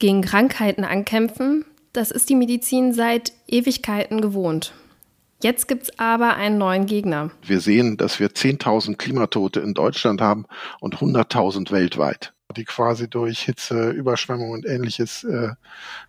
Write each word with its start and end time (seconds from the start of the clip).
Gegen 0.00 0.22
Krankheiten 0.22 0.82
ankämpfen, 0.82 1.66
das 1.92 2.10
ist 2.10 2.30
die 2.30 2.34
Medizin 2.34 2.94
seit 2.94 3.34
Ewigkeiten 3.46 4.22
gewohnt. 4.22 4.72
Jetzt 5.42 5.68
gibt 5.68 5.82
es 5.82 5.98
aber 5.98 6.36
einen 6.36 6.56
neuen 6.56 6.86
Gegner. 6.86 7.30
Wir 7.42 7.60
sehen, 7.60 7.98
dass 7.98 8.18
wir 8.18 8.30
10.000 8.30 8.96
Klimatote 8.96 9.60
in 9.60 9.74
Deutschland 9.74 10.22
haben 10.22 10.46
und 10.80 10.96
100.000 10.96 11.70
weltweit, 11.70 12.32
die 12.56 12.64
quasi 12.64 13.10
durch 13.10 13.42
Hitze, 13.42 13.90
Überschwemmung 13.90 14.52
und 14.52 14.64
ähnliches 14.64 15.22
äh, 15.24 15.50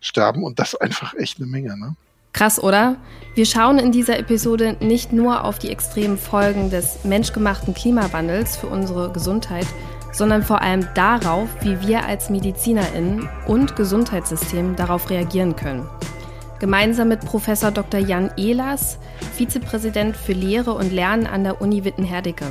sterben. 0.00 0.42
Und 0.42 0.58
das 0.58 0.74
einfach 0.74 1.12
echt 1.12 1.36
eine 1.38 1.46
Menge. 1.46 1.78
Ne? 1.78 1.94
Krass, 2.32 2.62
oder? 2.62 2.96
Wir 3.34 3.44
schauen 3.44 3.78
in 3.78 3.92
dieser 3.92 4.18
Episode 4.18 4.78
nicht 4.80 5.12
nur 5.12 5.44
auf 5.44 5.58
die 5.58 5.68
extremen 5.68 6.16
Folgen 6.16 6.70
des 6.70 7.04
menschgemachten 7.04 7.74
Klimawandels 7.74 8.56
für 8.56 8.68
unsere 8.68 9.12
Gesundheit, 9.12 9.66
sondern 10.12 10.42
vor 10.42 10.62
allem 10.62 10.86
darauf, 10.94 11.48
wie 11.62 11.80
wir 11.80 12.06
als 12.06 12.30
Medizinerinnen 12.30 13.28
und 13.46 13.74
Gesundheitssystem 13.74 14.76
darauf 14.76 15.10
reagieren 15.10 15.56
können. 15.56 15.88
Gemeinsam 16.58 17.08
mit 17.08 17.20
Professor 17.20 17.72
Dr. 17.72 17.98
Jan 17.98 18.30
Ehlers, 18.36 18.98
Vizepräsident 19.34 20.16
für 20.16 20.32
Lehre 20.32 20.74
und 20.74 20.92
Lernen 20.92 21.26
an 21.26 21.42
der 21.42 21.60
Uni 21.60 21.84
Witten-Herdecke. 21.84 22.46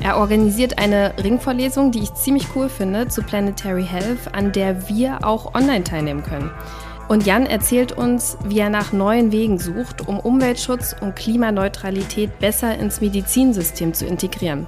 Er 0.00 0.16
organisiert 0.16 0.78
eine 0.78 1.14
Ringvorlesung, 1.22 1.92
die 1.92 2.00
ich 2.00 2.14
ziemlich 2.14 2.46
cool 2.54 2.68
finde, 2.68 3.08
zu 3.08 3.22
Planetary 3.22 3.84
Health, 3.84 4.34
an 4.34 4.52
der 4.52 4.88
wir 4.88 5.26
auch 5.26 5.54
online 5.54 5.84
teilnehmen 5.84 6.22
können. 6.22 6.50
Und 7.08 7.26
Jan 7.26 7.46
erzählt 7.46 7.92
uns, 7.92 8.38
wie 8.44 8.58
er 8.58 8.70
nach 8.70 8.92
neuen 8.92 9.30
Wegen 9.30 9.58
sucht, 9.58 10.08
um 10.08 10.18
Umweltschutz 10.18 10.96
und 11.00 11.16
Klimaneutralität 11.16 12.38
besser 12.38 12.76
ins 12.78 13.00
Medizinsystem 13.00 13.92
zu 13.92 14.06
integrieren. 14.06 14.66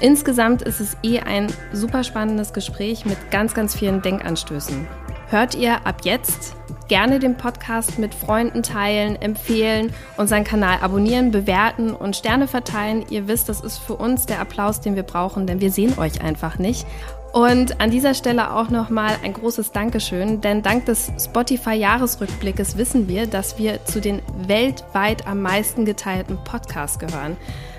Insgesamt 0.00 0.62
ist 0.62 0.80
es 0.80 0.96
eh 1.02 1.20
ein 1.20 1.46
super 1.72 2.04
spannendes 2.04 2.52
Gespräch 2.52 3.04
mit 3.04 3.30
ganz, 3.30 3.54
ganz 3.54 3.74
vielen 3.74 4.02
Denkanstößen. 4.02 4.86
Hört 5.28 5.54
ihr 5.54 5.86
ab 5.86 6.02
jetzt 6.04 6.54
gerne 6.88 7.18
den 7.18 7.38
Podcast 7.38 7.98
mit 7.98 8.14
Freunden 8.14 8.62
teilen, 8.62 9.16
empfehlen, 9.16 9.94
unseren 10.18 10.44
Kanal 10.44 10.78
abonnieren, 10.82 11.30
bewerten 11.30 11.94
und 11.94 12.16
Sterne 12.16 12.46
verteilen. 12.46 13.06
Ihr 13.08 13.28
wisst, 13.28 13.48
das 13.48 13.62
ist 13.62 13.78
für 13.78 13.94
uns 13.94 14.26
der 14.26 14.40
Applaus, 14.40 14.82
den 14.82 14.94
wir 14.94 15.04
brauchen, 15.04 15.46
denn 15.46 15.60
wir 15.60 15.70
sehen 15.70 15.98
euch 15.98 16.20
einfach 16.20 16.58
nicht. 16.58 16.86
Und 17.32 17.80
an 17.80 17.90
dieser 17.90 18.12
Stelle 18.12 18.54
auch 18.54 18.68
nochmal 18.68 19.16
ein 19.24 19.32
großes 19.32 19.72
Dankeschön, 19.72 20.42
denn 20.42 20.62
dank 20.62 20.84
des 20.84 21.10
Spotify-Jahresrückblickes 21.18 22.76
wissen 22.76 23.08
wir, 23.08 23.26
dass 23.26 23.56
wir 23.56 23.84
zu 23.86 24.02
den 24.02 24.20
weltweit 24.46 25.26
am 25.26 25.40
meisten 25.40 25.86
geteilten 25.86 26.36
Podcasts 26.44 26.98
gehören. 26.98 27.38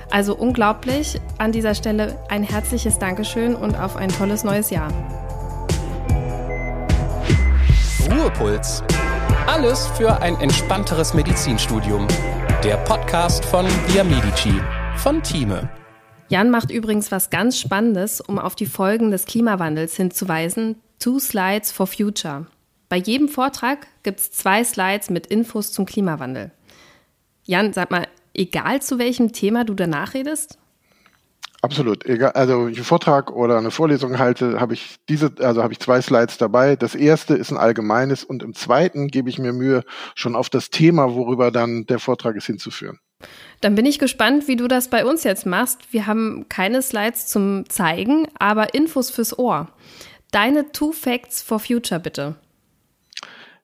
Also 0.10 0.36
unglaublich. 0.36 1.22
An 1.38 1.52
dieser 1.52 1.76
Stelle 1.76 2.18
ein 2.30 2.44
herzliches 2.44 2.98
Dankeschön 2.98 3.56
und 3.56 3.76
auf 3.76 3.96
ein 3.96 4.10
tolles 4.10 4.44
neues 4.44 4.72
Jahr. 4.72 4.92
Ruhepuls. 8.12 8.84
Alles 9.46 9.88
für 9.98 10.20
ein 10.22 10.40
entspannteres 10.40 11.14
Medizinstudium. 11.14 12.08
Der 12.64 12.78
Podcast 12.78 13.46
von 13.46 13.66
Via 13.88 14.04
Medici 14.04 14.54
von 14.98 15.22
Thieme. 15.22 15.70
Jan 16.30 16.50
macht 16.50 16.72
übrigens 16.72 17.12
was 17.12 17.30
ganz 17.30 17.60
Spannendes, 17.60 18.22
um 18.22 18.40
auf 18.40 18.56
die 18.56 18.66
Folgen 18.66 19.12
des 19.12 19.26
Klimawandels 19.26 19.96
hinzuweisen. 19.96 20.78
Two 21.00 21.20
Slides 21.20 21.72
for 21.72 21.88
Future. 21.88 22.48
Bei 22.90 22.98
jedem 22.98 23.28
Vortrag 23.28 23.88
gibt 24.04 24.20
es 24.20 24.32
zwei 24.32 24.64
Slides 24.64 25.10
mit 25.10 25.28
Infos 25.28 25.72
zum 25.72 25.86
Klimawandel. 25.86 26.52
Jan, 27.44 27.74
sag 27.74 27.92
mal, 27.92 28.08
egal 28.34 28.82
zu 28.82 29.00
welchem 29.00 29.34
Thema 29.34 29.66
du 29.66 29.74
danach 29.74 30.14
redest? 30.14 30.58
Absolut. 31.62 32.06
Egal, 32.06 32.32
also 32.34 32.66
wenn 32.66 32.72
ich 32.72 32.78
einen 32.78 32.86
Vortrag 32.86 33.32
oder 33.32 33.58
eine 33.58 33.72
Vorlesung 33.72 34.20
halte, 34.20 34.60
habe 34.60 34.74
ich 34.74 34.98
diese, 35.08 35.32
also 35.40 35.64
habe 35.64 35.72
ich 35.72 35.80
zwei 35.80 36.02
Slides 36.02 36.38
dabei. 36.38 36.76
Das 36.76 36.94
erste 36.94 37.36
ist 37.36 37.52
ein 37.52 37.58
allgemeines 37.58 38.24
und 38.24 38.44
im 38.44 38.54
zweiten 38.54 39.08
gebe 39.08 39.30
ich 39.30 39.40
mir 39.40 39.54
Mühe, 39.54 39.84
schon 40.14 40.36
auf 40.36 40.50
das 40.50 40.70
Thema, 40.70 41.14
worüber 41.16 41.52
dann 41.52 41.86
der 41.86 42.00
Vortrag 42.00 42.36
ist, 42.36 42.48
hinzuführen. 42.48 43.00
Dann 43.64 43.76
bin 43.76 43.86
ich 43.86 43.98
gespannt, 43.98 44.50
wie 44.50 44.58
du 44.58 44.68
das 44.68 44.90
bei 44.90 45.06
uns 45.06 45.24
jetzt 45.24 45.46
machst. 45.46 45.94
Wir 45.94 46.06
haben 46.06 46.48
keine 46.50 46.82
Slides 46.82 47.28
zum 47.28 47.64
Zeigen, 47.70 48.28
aber 48.38 48.74
Infos 48.74 49.10
fürs 49.10 49.40
Ohr. 49.40 49.70
Deine 50.32 50.74
Two 50.74 50.92
Facts 50.92 51.42
for 51.42 51.60
Future 51.60 52.02
bitte. 52.02 52.36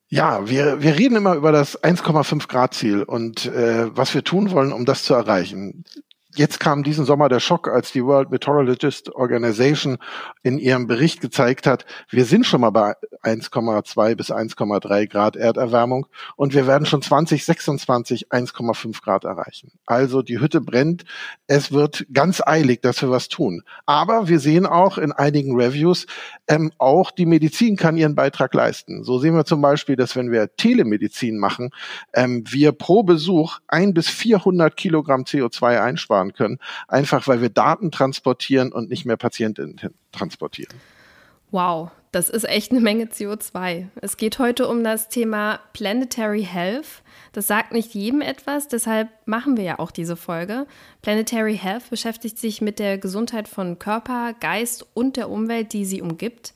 Ja, 0.07 0.47
wir, 0.47 0.81
wir 0.81 0.97
reden 0.97 1.17
immer 1.17 1.35
über 1.35 1.51
das 1.51 1.83
1,5 1.83 2.47
Grad 2.47 2.75
Ziel 2.75 3.03
und 3.03 3.47
äh, 3.47 3.93
was 3.93 4.13
wir 4.13 4.23
tun 4.23 4.51
wollen, 4.51 4.71
um 4.71 4.85
das 4.85 5.03
zu 5.03 5.13
erreichen. 5.13 5.83
Jetzt 6.35 6.59
kam 6.59 6.83
diesen 6.83 7.05
Sommer 7.05 7.27
der 7.27 7.39
Schock, 7.39 7.67
als 7.67 7.91
die 7.91 8.05
World 8.05 8.29
Meteorologist 8.29 9.15
Organization 9.15 9.97
in 10.43 10.59
ihrem 10.59 10.85
Bericht 10.85 11.21
gezeigt 11.21 11.65
hat, 11.65 11.87
wir 12.07 12.23
sind 12.23 12.45
schon 12.45 12.61
mal 12.61 12.69
bei 12.69 12.93
1,2 13.23 14.15
bis 14.15 14.31
1,3 14.31 15.07
Grad 15.07 15.35
Erderwärmung 15.35 16.05
und 16.35 16.53
wir 16.53 16.67
werden 16.67 16.85
schon 16.85 17.01
2026 17.01 18.31
1,5 18.31 19.01
Grad 19.01 19.23
erreichen. 19.23 19.71
Also 19.87 20.21
die 20.21 20.39
Hütte 20.39 20.61
brennt. 20.61 21.03
Es 21.47 21.71
wird 21.71 22.05
ganz 22.13 22.43
eilig, 22.45 22.81
dass 22.81 23.01
wir 23.01 23.09
was 23.09 23.27
tun. 23.27 23.63
Aber 23.87 24.27
wir 24.27 24.39
sehen 24.39 24.67
auch 24.67 24.99
in 24.99 25.11
einigen 25.11 25.59
Reviews, 25.59 26.05
ähm, 26.47 26.71
auch 26.77 27.09
die 27.09 27.25
Medizin 27.25 27.75
kann 27.75 27.97
ihren 27.97 28.13
Beitrag 28.13 28.53
leisten. 28.53 29.03
So 29.03 29.17
sehen 29.17 29.35
wir 29.35 29.45
zum 29.45 29.61
Beispiel, 29.61 29.95
dass 29.95 30.15
wenn 30.15 30.31
wir 30.31 30.55
Telemedizin 30.55 31.39
machen, 31.39 31.71
ähm, 32.13 32.43
wir 32.47 32.71
pro 32.71 33.01
Besuch 33.01 33.57
ein 33.67 33.95
bis 33.95 34.07
400 34.09 34.77
Kilogramm 34.77 35.23
CO2 35.23 35.81
einsparen 35.81 36.18
sparen 36.19 36.33
können, 36.33 36.59
einfach 36.87 37.27
weil 37.27 37.41
wir 37.41 37.49
Daten 37.49 37.91
transportieren 37.91 38.71
und 38.71 38.89
nicht 38.89 39.05
mehr 39.05 39.17
Patientinnen 39.17 39.79
transportieren. 40.11 40.73
Wow, 41.51 41.89
das 42.11 42.29
ist 42.29 42.47
echt 42.47 42.71
eine 42.71 42.79
Menge 42.79 43.05
CO2. 43.05 43.87
Es 44.01 44.17
geht 44.17 44.37
heute 44.37 44.67
um 44.67 44.83
das 44.83 45.09
Thema 45.09 45.59
Planetary 45.73 46.43
Health. 46.43 47.01
Das 47.33 47.47
sagt 47.47 47.71
nicht 47.71 47.93
jedem 47.93 48.21
etwas, 48.21 48.67
deshalb 48.67 49.09
machen 49.25 49.57
wir 49.57 49.63
ja 49.63 49.79
auch 49.79 49.91
diese 49.91 50.15
Folge. 50.15 50.67
Planetary 51.01 51.57
Health 51.57 51.89
beschäftigt 51.89 52.37
sich 52.37 52.61
mit 52.61 52.77
der 52.79 52.97
Gesundheit 52.97 53.47
von 53.47 53.79
Körper, 53.79 54.33
Geist 54.39 54.85
und 54.93 55.17
der 55.17 55.29
Umwelt, 55.29 55.73
die 55.73 55.85
sie 55.85 56.01
umgibt. 56.01 56.53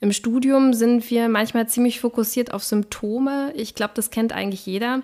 Im 0.00 0.12
Studium 0.12 0.74
sind 0.74 1.10
wir 1.10 1.30
manchmal 1.30 1.68
ziemlich 1.68 2.00
fokussiert 2.00 2.52
auf 2.52 2.62
Symptome. 2.62 3.52
Ich 3.54 3.74
glaube, 3.74 3.94
das 3.94 4.10
kennt 4.10 4.34
eigentlich 4.34 4.66
jeder 4.66 5.02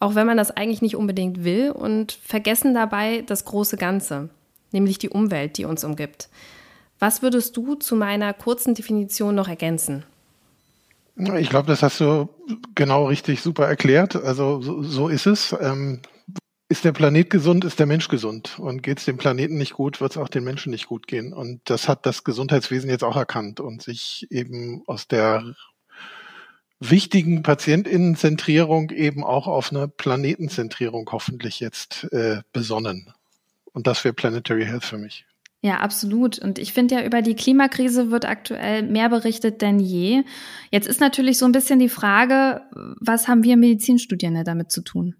auch 0.00 0.14
wenn 0.14 0.26
man 0.26 0.38
das 0.38 0.50
eigentlich 0.50 0.82
nicht 0.82 0.96
unbedingt 0.96 1.44
will 1.44 1.70
und 1.70 2.12
vergessen 2.12 2.74
dabei 2.74 3.22
das 3.26 3.44
große 3.44 3.76
Ganze, 3.76 4.30
nämlich 4.72 4.98
die 4.98 5.10
Umwelt, 5.10 5.58
die 5.58 5.66
uns 5.66 5.84
umgibt. 5.84 6.28
Was 6.98 7.22
würdest 7.22 7.56
du 7.56 7.74
zu 7.76 7.96
meiner 7.96 8.32
kurzen 8.32 8.74
Definition 8.74 9.34
noch 9.34 9.48
ergänzen? 9.48 10.04
Ich 11.38 11.50
glaube, 11.50 11.66
das 11.66 11.82
hast 11.82 12.00
du 12.00 12.28
genau 12.74 13.06
richtig 13.06 13.42
super 13.42 13.66
erklärt. 13.66 14.16
Also 14.16 14.62
so, 14.62 14.82
so 14.82 15.08
ist 15.08 15.26
es. 15.26 15.54
Ähm, 15.60 16.00
ist 16.70 16.84
der 16.84 16.92
Planet 16.92 17.28
gesund, 17.28 17.64
ist 17.64 17.78
der 17.80 17.86
Mensch 17.86 18.08
gesund. 18.08 18.58
Und 18.58 18.82
geht 18.82 18.98
es 18.98 19.04
dem 19.04 19.18
Planeten 19.18 19.58
nicht 19.58 19.72
gut, 19.72 20.00
wird 20.00 20.12
es 20.12 20.16
auch 20.16 20.28
den 20.28 20.44
Menschen 20.44 20.70
nicht 20.70 20.86
gut 20.86 21.06
gehen. 21.08 21.32
Und 21.32 21.60
das 21.64 21.88
hat 21.88 22.06
das 22.06 22.22
Gesundheitswesen 22.22 22.88
jetzt 22.88 23.02
auch 23.04 23.16
erkannt 23.16 23.60
und 23.60 23.82
sich 23.82 24.26
eben 24.30 24.82
aus 24.86 25.08
der 25.08 25.42
wichtigen 26.80 27.42
Patientinnenzentrierung 27.42 28.90
eben 28.90 29.22
auch 29.22 29.46
auf 29.46 29.70
eine 29.70 29.86
Planetenzentrierung 29.86 31.08
hoffentlich 31.12 31.60
jetzt 31.60 32.10
äh, 32.12 32.42
besonnen. 32.52 33.12
Und 33.72 33.86
das 33.86 34.02
wäre 34.02 34.14
Planetary 34.14 34.64
Health 34.64 34.84
für 34.84 34.98
mich. 34.98 35.26
Ja, 35.62 35.80
absolut. 35.80 36.38
Und 36.38 36.58
ich 36.58 36.72
finde 36.72 36.94
ja, 36.94 37.04
über 37.04 37.20
die 37.20 37.34
Klimakrise 37.34 38.10
wird 38.10 38.24
aktuell 38.24 38.82
mehr 38.82 39.10
berichtet 39.10 39.60
denn 39.60 39.78
je. 39.78 40.22
Jetzt 40.70 40.88
ist 40.88 41.00
natürlich 41.00 41.36
so 41.36 41.44
ein 41.44 41.52
bisschen 41.52 41.78
die 41.78 41.90
Frage, 41.90 42.62
was 42.98 43.28
haben 43.28 43.44
wir 43.44 43.58
Medizinstudierende 43.58 44.42
damit 44.42 44.72
zu 44.72 44.82
tun? 44.82 45.16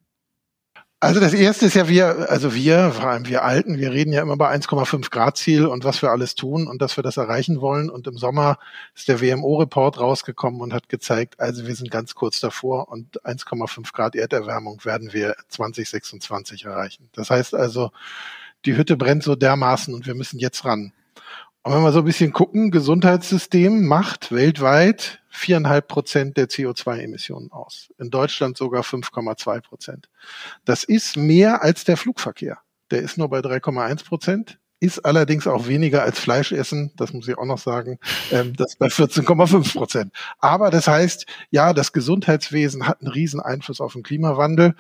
Also 1.02 1.18
das 1.18 1.32
erste 1.32 1.64
ist 1.64 1.74
ja 1.74 1.88
wir, 1.88 2.28
also 2.28 2.54
wir, 2.54 2.90
vor 2.90 3.08
allem 3.08 3.26
wir 3.26 3.42
Alten, 3.42 3.78
wir 3.78 3.90
reden 3.90 4.12
ja 4.12 4.20
immer 4.20 4.36
bei 4.36 4.54
1,5 4.54 5.10
Grad 5.10 5.38
Ziel 5.38 5.64
und 5.64 5.82
was 5.82 6.02
wir 6.02 6.10
alles 6.10 6.34
tun 6.34 6.66
und 6.66 6.82
dass 6.82 6.98
wir 6.98 7.02
das 7.02 7.16
erreichen 7.16 7.62
wollen. 7.62 7.88
Und 7.88 8.06
im 8.06 8.18
Sommer 8.18 8.58
ist 8.94 9.08
der 9.08 9.22
WMO-Report 9.22 9.98
rausgekommen 9.98 10.60
und 10.60 10.74
hat 10.74 10.90
gezeigt, 10.90 11.40
also 11.40 11.66
wir 11.66 11.74
sind 11.74 11.91
ganz 11.91 12.14
kurz 12.14 12.38
davor 12.41 12.91
und 12.91 13.24
1,5 13.24 13.94
Grad 13.94 14.14
Erderwärmung 14.14 14.84
werden 14.84 15.14
wir 15.14 15.36
2026 15.48 16.66
erreichen. 16.66 17.08
Das 17.14 17.30
heißt 17.30 17.54
also, 17.54 17.92
die 18.66 18.76
Hütte 18.76 18.98
brennt 18.98 19.22
so 19.22 19.36
dermaßen 19.36 19.94
und 19.94 20.06
wir 20.06 20.14
müssen 20.14 20.38
jetzt 20.38 20.66
ran. 20.66 20.92
Und 21.62 21.72
wenn 21.72 21.82
wir 21.82 21.92
so 21.92 22.00
ein 22.00 22.04
bisschen 22.04 22.34
gucken, 22.34 22.70
Gesundheitssystem 22.70 23.86
macht 23.86 24.32
weltweit 24.32 25.19
viereinhalb 25.30 25.88
Prozent 25.88 26.36
der 26.36 26.48
CO2-Emissionen 26.48 27.53
aus. 27.53 27.92
In 27.98 28.10
Deutschland 28.10 28.56
sogar 28.56 28.82
5,2 28.82 29.60
Prozent. 29.60 30.10
Das 30.65 30.84
ist 30.84 31.16
mehr 31.16 31.62
als 31.62 31.84
der 31.84 31.97
Flugverkehr. 31.97 32.59
Der 32.91 33.00
ist 33.00 33.16
nur 33.16 33.30
bei 33.30 33.38
3,1 33.38 34.04
Prozent 34.04 34.59
ist 34.80 35.04
allerdings 35.04 35.47
auch 35.47 35.68
weniger 35.68 36.03
als 36.03 36.18
Fleischessen, 36.18 36.92
das 36.97 37.12
muss 37.12 37.28
ich 37.28 37.36
auch 37.36 37.44
noch 37.44 37.59
sagen, 37.59 37.98
ähm, 38.32 38.56
das 38.56 38.77
bei 38.77 38.86
14,5 38.86 39.74
Prozent. 39.74 40.12
Aber 40.38 40.71
das 40.71 40.88
heißt, 40.88 41.27
ja, 41.50 41.74
das 41.74 41.92
Gesundheitswesen 41.92 42.88
hat 42.88 43.03
einen 43.03 43.10
riesen 43.10 43.41
Einfluss 43.41 43.82
auf 43.82 43.92
den 43.92 44.03
Klimawandel 44.03 44.74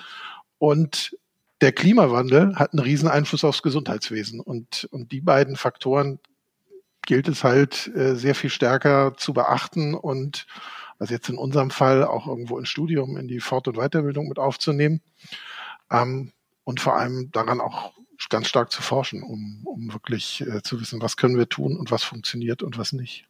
und 0.58 1.16
der 1.60 1.72
Klimawandel 1.72 2.56
hat 2.56 2.72
einen 2.72 2.80
riesen 2.80 3.08
Einfluss 3.08 3.44
aufs 3.44 3.62
Gesundheitswesen. 3.62 4.40
Und, 4.40 4.88
und 4.90 5.12
die 5.12 5.20
beiden 5.20 5.56
Faktoren 5.56 6.18
gilt 7.02 7.28
es 7.28 7.44
halt 7.44 7.90
äh, 7.94 8.14
sehr 8.14 8.34
viel 8.34 8.50
stärker 8.50 9.14
zu 9.16 9.32
beachten 9.32 9.94
und 9.94 10.46
also 10.98 11.14
jetzt 11.14 11.28
in 11.28 11.38
unserem 11.38 11.70
Fall 11.70 12.04
auch 12.04 12.26
irgendwo 12.26 12.58
ins 12.58 12.68
Studium, 12.68 13.16
in 13.16 13.26
die 13.26 13.40
Fort- 13.40 13.68
und 13.68 13.76
Weiterbildung 13.76 14.28
mit 14.28 14.38
aufzunehmen 14.38 15.00
ähm, 15.90 16.32
und 16.64 16.80
vor 16.80 16.96
allem 16.96 17.30
daran 17.32 17.60
auch 17.60 17.92
ganz 18.28 18.48
stark 18.48 18.70
zu 18.70 18.82
forschen, 18.82 19.22
um, 19.22 19.62
um 19.64 19.92
wirklich 19.92 20.42
äh, 20.42 20.62
zu 20.62 20.80
wissen, 20.80 21.00
was 21.00 21.16
können 21.16 21.38
wir 21.38 21.48
tun 21.48 21.76
und 21.76 21.90
was 21.90 22.04
funktioniert 22.04 22.62
und 22.62 22.76
was 22.76 22.92
nicht. 22.92 23.26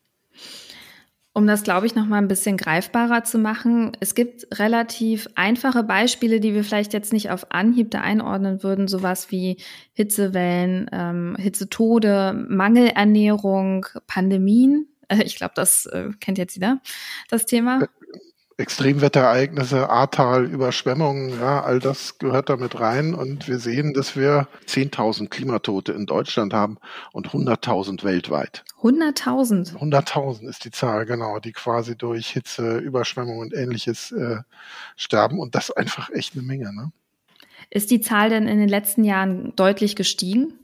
Um 1.32 1.46
das, 1.46 1.62
glaube 1.62 1.86
ich, 1.86 1.94
noch 1.94 2.06
mal 2.06 2.18
ein 2.18 2.26
bisschen 2.26 2.56
greifbarer 2.56 3.22
zu 3.22 3.38
machen, 3.38 3.92
es 4.00 4.16
gibt 4.16 4.58
relativ 4.58 5.28
einfache 5.36 5.84
Beispiele, 5.84 6.40
die 6.40 6.54
wir 6.54 6.64
vielleicht 6.64 6.92
jetzt 6.92 7.12
nicht 7.12 7.30
auf 7.30 7.52
Anhieb 7.52 7.92
da 7.92 8.00
einordnen 8.00 8.64
würden, 8.64 8.88
sowas 8.88 9.30
wie 9.30 9.58
Hitzewellen, 9.92 10.90
ähm, 10.92 11.36
Hitzetode, 11.38 12.32
Mangelernährung, 12.48 13.86
Pandemien. 14.08 14.88
Äh, 15.06 15.22
ich 15.22 15.36
glaube, 15.36 15.52
das 15.54 15.86
äh, 15.86 16.10
kennt 16.18 16.36
jetzt 16.36 16.56
jeder, 16.56 16.80
das 17.28 17.46
Thema. 17.46 17.86
Extremwetterereignisse, 18.60 19.90
Ahrtal, 19.90 20.44
Überschwemmungen, 20.44 21.40
ja, 21.40 21.62
all 21.62 21.80
das 21.80 22.18
gehört 22.18 22.48
damit 22.48 22.78
rein. 22.78 23.14
Und 23.14 23.48
wir 23.48 23.58
sehen, 23.58 23.94
dass 23.94 24.16
wir 24.16 24.48
10.000 24.66 25.28
Klimatote 25.28 25.92
in 25.92 26.06
Deutschland 26.06 26.52
haben 26.52 26.78
und 27.12 27.30
100.000 27.30 28.04
weltweit. 28.04 28.64
100.000? 28.82 29.76
100.000 29.76 30.48
ist 30.48 30.64
die 30.64 30.70
Zahl, 30.70 31.06
genau, 31.06 31.38
die 31.38 31.52
quasi 31.52 31.96
durch 31.96 32.28
Hitze, 32.28 32.78
Überschwemmung 32.78 33.38
und 33.38 33.54
ähnliches 33.54 34.12
äh, 34.12 34.38
sterben. 34.96 35.40
Und 35.40 35.54
das 35.54 35.70
ist 35.70 35.76
einfach 35.76 36.10
echt 36.10 36.34
eine 36.34 36.42
Menge. 36.42 36.72
Ne? 36.72 36.92
Ist 37.70 37.90
die 37.90 38.00
Zahl 38.00 38.30
denn 38.30 38.46
in 38.46 38.58
den 38.58 38.68
letzten 38.68 39.04
Jahren 39.04 39.54
deutlich 39.56 39.96
gestiegen? 39.96 40.59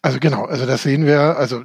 Also 0.00 0.20
genau, 0.20 0.44
also 0.44 0.64
das 0.64 0.84
sehen 0.84 1.06
wir, 1.06 1.36
also 1.36 1.64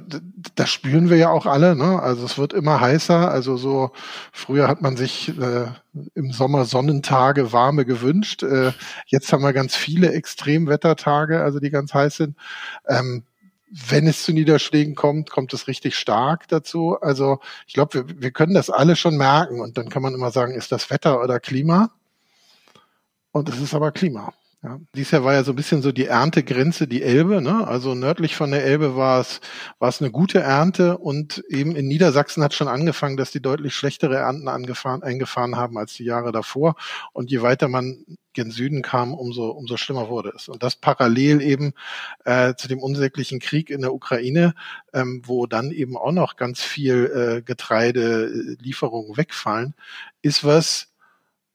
das 0.56 0.68
spüren 0.70 1.08
wir 1.08 1.16
ja 1.16 1.30
auch 1.30 1.46
alle, 1.46 1.76
ne? 1.76 2.02
Also 2.02 2.24
es 2.24 2.36
wird 2.36 2.52
immer 2.52 2.80
heißer. 2.80 3.30
Also 3.30 3.56
so 3.56 3.92
früher 4.32 4.66
hat 4.68 4.82
man 4.82 4.96
sich 4.96 5.28
äh, 5.38 5.66
im 6.14 6.32
Sommer 6.32 6.64
Sonnentage 6.64 7.52
warme 7.52 7.84
gewünscht. 7.84 8.42
Äh, 8.42 8.72
jetzt 9.06 9.32
haben 9.32 9.42
wir 9.42 9.52
ganz 9.52 9.76
viele 9.76 10.12
Extremwettertage, 10.12 11.42
also 11.42 11.60
die 11.60 11.70
ganz 11.70 11.94
heiß 11.94 12.16
sind. 12.16 12.36
Ähm, 12.88 13.24
wenn 13.70 14.06
es 14.06 14.24
zu 14.24 14.32
Niederschlägen 14.32 14.94
kommt, 14.94 15.30
kommt 15.30 15.52
es 15.52 15.66
richtig 15.68 15.96
stark 15.96 16.48
dazu. 16.48 16.96
Also 17.00 17.40
ich 17.66 17.74
glaube, 17.74 17.94
wir, 17.94 18.22
wir 18.22 18.30
können 18.30 18.54
das 18.54 18.70
alle 18.70 18.96
schon 18.96 19.16
merken 19.16 19.60
und 19.60 19.78
dann 19.78 19.88
kann 19.88 20.02
man 20.02 20.14
immer 20.14 20.30
sagen, 20.30 20.54
ist 20.54 20.72
das 20.72 20.90
Wetter 20.90 21.22
oder 21.22 21.40
Klima? 21.40 21.90
Und 23.32 23.48
es 23.48 23.60
ist 23.60 23.74
aber 23.74 23.90
Klima. 23.90 24.32
Ja, 24.64 24.80
dies 24.94 25.10
Jahr 25.10 25.24
war 25.24 25.34
ja 25.34 25.44
so 25.44 25.52
ein 25.52 25.56
bisschen 25.56 25.82
so 25.82 25.92
die 25.92 26.06
Erntegrenze 26.06 26.88
die 26.88 27.02
Elbe. 27.02 27.42
Ne? 27.42 27.68
Also 27.68 27.94
nördlich 27.94 28.34
von 28.34 28.50
der 28.50 28.64
Elbe 28.64 28.96
war 28.96 29.20
es, 29.20 29.42
war 29.78 29.90
es 29.90 30.00
eine 30.00 30.10
gute 30.10 30.40
Ernte 30.40 30.96
und 30.96 31.44
eben 31.50 31.76
in 31.76 31.86
Niedersachsen 31.86 32.42
hat 32.42 32.54
schon 32.54 32.68
angefangen, 32.68 33.18
dass 33.18 33.30
die 33.30 33.42
deutlich 33.42 33.74
schlechtere 33.74 34.16
Ernten 34.16 34.48
angefahren, 34.48 35.02
eingefahren 35.02 35.56
haben 35.56 35.76
als 35.76 35.92
die 35.92 36.04
Jahre 36.04 36.32
davor. 36.32 36.76
Und 37.12 37.30
je 37.30 37.42
weiter 37.42 37.68
man 37.68 38.06
gen 38.32 38.50
Süden 38.50 38.80
kam, 38.80 39.12
umso, 39.12 39.50
umso 39.50 39.76
schlimmer 39.76 40.08
wurde 40.08 40.32
es. 40.34 40.48
Und 40.48 40.62
das 40.62 40.76
parallel 40.76 41.42
eben 41.42 41.74
äh, 42.24 42.54
zu 42.54 42.66
dem 42.66 42.78
unsäglichen 42.78 43.40
Krieg 43.40 43.68
in 43.68 43.82
der 43.82 43.92
Ukraine, 43.92 44.54
ähm, 44.94 45.20
wo 45.26 45.44
dann 45.46 45.72
eben 45.72 45.98
auch 45.98 46.12
noch 46.12 46.36
ganz 46.36 46.62
viel 46.62 47.36
äh, 47.38 47.42
Getreidelieferungen 47.42 49.18
wegfallen, 49.18 49.74
ist 50.22 50.42
was, 50.42 50.88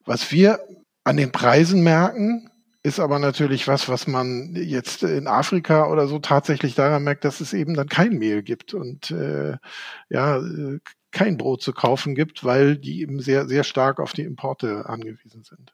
was 0.06 0.32
wir 0.32 0.60
an 1.04 1.18
den 1.18 1.32
Preisen 1.32 1.82
merken, 1.82 2.49
ist 2.84 3.00
aber 3.00 3.20
natürlich 3.20 3.68
was, 3.68 3.90
was 3.90 4.08
man 4.08 4.56
jetzt 4.56 5.04
in 5.04 5.28
Afrika 5.28 5.90
oder 5.92 6.08
so 6.08 6.20
tatsächlich 6.20 6.76
daran 6.76 7.04
merkt, 7.04 7.26
dass 7.26 7.42
es 7.42 7.54
eben 7.54 7.74
dann 7.74 7.90
kein 7.90 8.14
Mehl 8.18 8.42
gibt 8.42 8.74
und 8.74 9.12
äh, 9.12 9.58
ja 10.10 10.42
kein 11.12 11.38
Brot 11.38 11.62
zu 11.62 11.74
kaufen 11.74 12.16
gibt, 12.16 12.44
weil 12.44 12.78
die 12.78 13.02
eben 13.02 13.20
sehr 13.20 13.48
sehr 13.48 13.64
stark 13.64 14.00
auf 14.00 14.14
die 14.14 14.24
Importe 14.24 14.88
angewiesen 14.88 15.44
sind. 15.44 15.74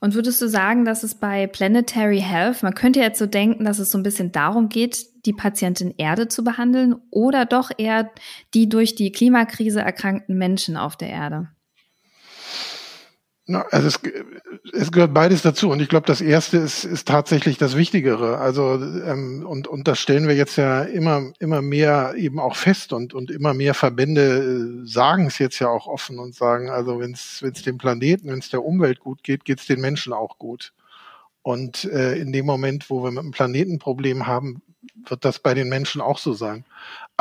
Und 0.00 0.14
würdest 0.14 0.40
du 0.42 0.48
sagen, 0.48 0.84
dass 0.84 1.02
es 1.02 1.14
bei 1.14 1.46
Planetary 1.46 2.20
Health, 2.20 2.62
man 2.62 2.74
könnte 2.74 3.00
jetzt 3.00 3.18
so 3.18 3.26
denken, 3.26 3.64
dass 3.64 3.78
es 3.78 3.90
so 3.90 3.98
ein 3.98 4.02
bisschen 4.02 4.32
darum 4.32 4.68
geht, 4.68 5.06
die 5.26 5.32
Patientin 5.32 5.94
Erde 5.96 6.28
zu 6.28 6.44
behandeln 6.44 6.96
oder 7.10 7.46
doch 7.46 7.70
eher 7.76 8.10
die 8.54 8.68
durch 8.68 8.94
die 8.94 9.12
Klimakrise 9.12 9.80
erkrankten 9.80 10.36
Menschen 10.36 10.76
auf 10.76 10.96
der 10.96 11.08
Erde? 11.08 11.48
Na, 13.46 13.62
also 13.72 13.88
es, 13.88 14.00
es 14.72 14.92
gehört 14.92 15.12
beides 15.12 15.42
dazu 15.42 15.70
und 15.70 15.82
ich 15.82 15.88
glaube, 15.88 16.06
das 16.06 16.20
erste 16.20 16.58
ist, 16.58 16.84
ist 16.84 17.08
tatsächlich 17.08 17.58
das 17.58 17.76
Wichtigere. 17.76 18.38
Also 18.38 18.74
ähm, 18.74 19.44
und 19.44 19.66
und 19.66 19.88
das 19.88 19.98
stellen 19.98 20.28
wir 20.28 20.36
jetzt 20.36 20.56
ja 20.56 20.82
immer 20.82 21.32
immer 21.40 21.60
mehr 21.60 22.14
eben 22.16 22.38
auch 22.38 22.54
fest 22.54 22.92
und 22.92 23.14
und 23.14 23.32
immer 23.32 23.52
mehr 23.52 23.74
Verbände 23.74 24.82
äh, 24.84 24.86
sagen 24.86 25.26
es 25.26 25.38
jetzt 25.38 25.58
ja 25.58 25.68
auch 25.68 25.88
offen 25.88 26.20
und 26.20 26.36
sagen, 26.36 26.70
also 26.70 27.00
wenn 27.00 27.12
es 27.12 27.40
dem 27.64 27.78
Planeten, 27.78 28.28
wenn 28.28 28.38
es 28.38 28.50
der 28.50 28.64
Umwelt 28.64 29.00
gut 29.00 29.24
geht, 29.24 29.44
geht 29.44 29.58
es 29.58 29.66
den 29.66 29.80
Menschen 29.80 30.12
auch 30.12 30.38
gut. 30.38 30.72
Und 31.42 31.84
äh, 31.84 32.14
in 32.16 32.32
dem 32.32 32.46
Moment, 32.46 32.88
wo 32.90 33.02
wir 33.02 33.10
mit 33.10 33.18
einem 33.20 33.32
Planetenproblem 33.32 34.28
haben, 34.28 34.62
wird 35.08 35.24
das 35.24 35.40
bei 35.40 35.54
den 35.54 35.68
Menschen 35.68 36.00
auch 36.00 36.18
so 36.18 36.32
sein. 36.32 36.64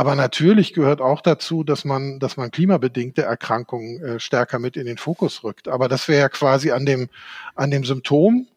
Aber 0.01 0.15
natürlich 0.15 0.73
gehört 0.73 0.99
auch 0.99 1.21
dazu, 1.21 1.63
dass 1.63 1.85
man, 1.85 2.17
dass 2.17 2.35
man 2.35 2.49
klimabedingte 2.49 3.21
Erkrankungen 3.21 4.01
äh, 4.03 4.19
stärker 4.19 4.57
mit 4.57 4.75
in 4.75 4.87
den 4.87 4.97
Fokus 4.97 5.43
rückt. 5.43 5.67
Aber 5.67 5.87
das 5.87 6.07
wäre 6.07 6.21
ja 6.21 6.29
quasi 6.29 6.71
an 6.71 6.87
dem, 6.87 7.07
an 7.53 7.69
dem 7.69 7.83
Symptom 7.83 8.47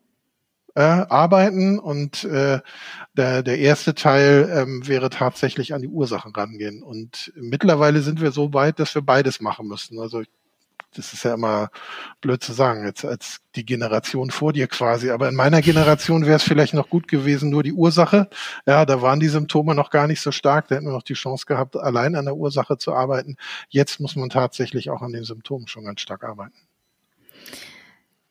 äh, 0.75 0.81
arbeiten 0.81 1.79
und 1.79 2.25
äh, 2.25 2.61
der, 3.13 3.43
der 3.43 3.59
erste 3.59 3.95
Teil 3.95 4.51
ähm, 4.55 4.89
wäre 4.89 5.11
tatsächlich 5.11 5.75
an 5.75 5.83
die 5.83 5.89
Ursachen 5.89 6.35
rangehen. 6.35 6.83
Und 6.83 7.31
mittlerweile 7.37 8.01
sind 8.01 8.23
wir 8.23 8.33
so 8.33 8.55
weit, 8.55 8.79
dass 8.79 8.95
wir 8.95 9.03
beides 9.03 9.43
machen 9.43 9.69
müssen. 9.69 10.01
Also 10.01 10.23
das 10.97 11.13
ist 11.13 11.25
ja 11.25 11.35
immer 11.35 11.71
blöd 12.21 12.43
zu 12.43 12.53
sagen, 12.53 12.87
jetzt 12.87 13.05
als 13.05 13.41
die 13.57 13.65
Generation 13.65 14.31
vor 14.31 14.53
dir 14.53 14.67
quasi. 14.67 15.11
Aber 15.11 15.29
in 15.29 15.35
meiner 15.35 15.63
Generation 15.63 16.27
wäre 16.27 16.37
es 16.37 16.43
vielleicht 16.43 16.75
noch 16.75 16.89
gut 16.89 17.09
gewesen, 17.09 17.51
nur 17.51 17.63
die 17.63 17.73
Ursache. 17.73 18.29
Ja, 18.67 18.85
da 18.85 19.03
waren 19.03 19.21
die 19.21 19.29
Symptome 19.29 19.75
noch 19.75 19.91
gar 19.91 20.07
nicht 20.07 20.21
so 20.21 20.33
stark. 20.33 20.69
Da 20.69 20.77
hätten 20.77 20.87
wir 20.87 20.93
noch 20.93 21.03
die 21.03 21.15
Chance 21.15 21.47
gehabt, 21.47 21.77
allein 21.77 22.15
an 22.15 22.25
der 22.25 22.37
Ursache 22.37 22.79
zu 22.79 22.93
arbeiten. 22.95 23.37
Jetzt 23.69 24.01
muss 24.01 24.17
man 24.17 24.31
tatsächlich 24.31 24.91
auch 24.91 25.03
an 25.03 25.13
den 25.13 25.25
Symptomen 25.25 25.69
schon 25.69 25.85
ganz 25.85 26.01
stark 26.01 26.25
arbeiten. 26.25 26.57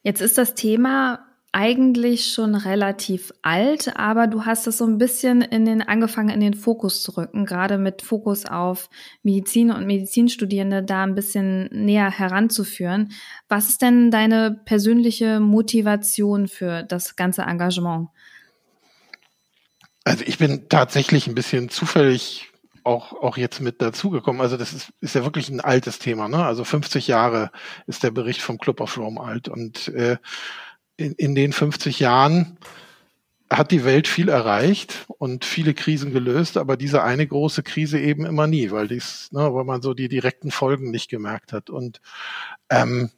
Jetzt 0.02 0.22
ist 0.22 0.38
das 0.38 0.56
Thema 0.56 1.26
eigentlich 1.54 2.34
schon 2.34 2.56
relativ 2.56 3.32
alt, 3.44 3.96
aber 3.96 4.26
du 4.26 4.44
hast 4.46 4.66
es 4.66 4.80
so 4.80 4.86
ein 4.86 4.98
bisschen 4.98 5.42
in 5.44 5.66
den 5.66 5.84
angefangen 5.84 6.30
in 6.30 6.40
den 6.40 6.56
Fokus 6.56 7.04
zu 7.04 7.16
rücken, 7.16 7.46
gerade 7.46 7.78
mit 7.78 8.02
Fokus 8.02 8.46
auf 8.46 8.90
Medizin 9.22 9.72
und 9.72 9.86
Medizinstudierende 9.86 10.82
da 10.82 11.04
ein 11.04 11.14
bisschen 11.14 11.70
näher 11.72 12.10
heranzuführen. 12.10 13.12
Was 13.50 13.70
ist 13.70 13.84
denn 13.84 14.10
deine 14.10 14.62
persönliche 14.66 15.40
Motivation 15.40 16.48
für 16.48 16.82
das 16.82 17.16
ganze 17.16 17.44
Engagement? 17.44 18.10
Also 20.04 20.24
ich 20.26 20.40
bin 20.40 20.68
tatsächlich 20.70 21.28
ein 21.28 21.36
bisschen 21.36 21.70
zufällig 21.70 22.50
auch, 22.84 23.14
auch 23.14 23.38
jetzt 23.38 23.62
mit 23.62 23.80
dazugekommen. 23.82 24.42
Also 24.42 24.58
das 24.58 24.74
ist, 24.74 24.92
ist 25.02 25.16
ja 25.16 25.24
wirklich 25.24 25.50
ein 25.50 25.62
altes 25.62 26.00
Thema. 26.00 26.28
Ne? 26.28 26.44
Also 26.44 26.64
50 26.64 27.08
Jahre 27.08 27.52
ist 27.86 28.04
der 28.04 28.12
Bericht 28.12 28.42
vom 28.42 28.58
Club 28.58 28.82
of 28.82 28.98
Rome 28.98 29.22
alt. 29.22 29.48
Und 29.48 29.88
äh, 29.90 30.18
in, 30.98 31.14
in 31.14 31.36
den 31.36 31.54
50 31.54 32.00
Jahren 32.00 32.58
hat 33.50 33.72
die 33.72 33.86
Welt 33.86 34.08
viel 34.08 34.30
erreicht 34.30 35.06
und 35.18 35.46
viele 35.46 35.74
Krisen 35.74 36.12
gelöst, 36.12 36.58
aber 36.58 36.78
diese 36.78 37.04
eine 37.04 37.28
große 37.28 37.64
Krise 37.64 38.00
eben 38.00 38.26
immer 38.26 38.48
nie, 38.48 38.72
weil 38.72 38.88
dies, 38.88 39.32
ne, 39.32 39.54
weil 39.54 39.64
man 39.64 39.82
so 39.82 39.94
die 39.94 40.08
direkten 40.08 40.52
Folgen 40.52 40.92
nicht 40.92 41.10
gemerkt 41.10 41.54
hat. 41.54 41.70
Und 41.70 42.02
ähm, 42.70 43.12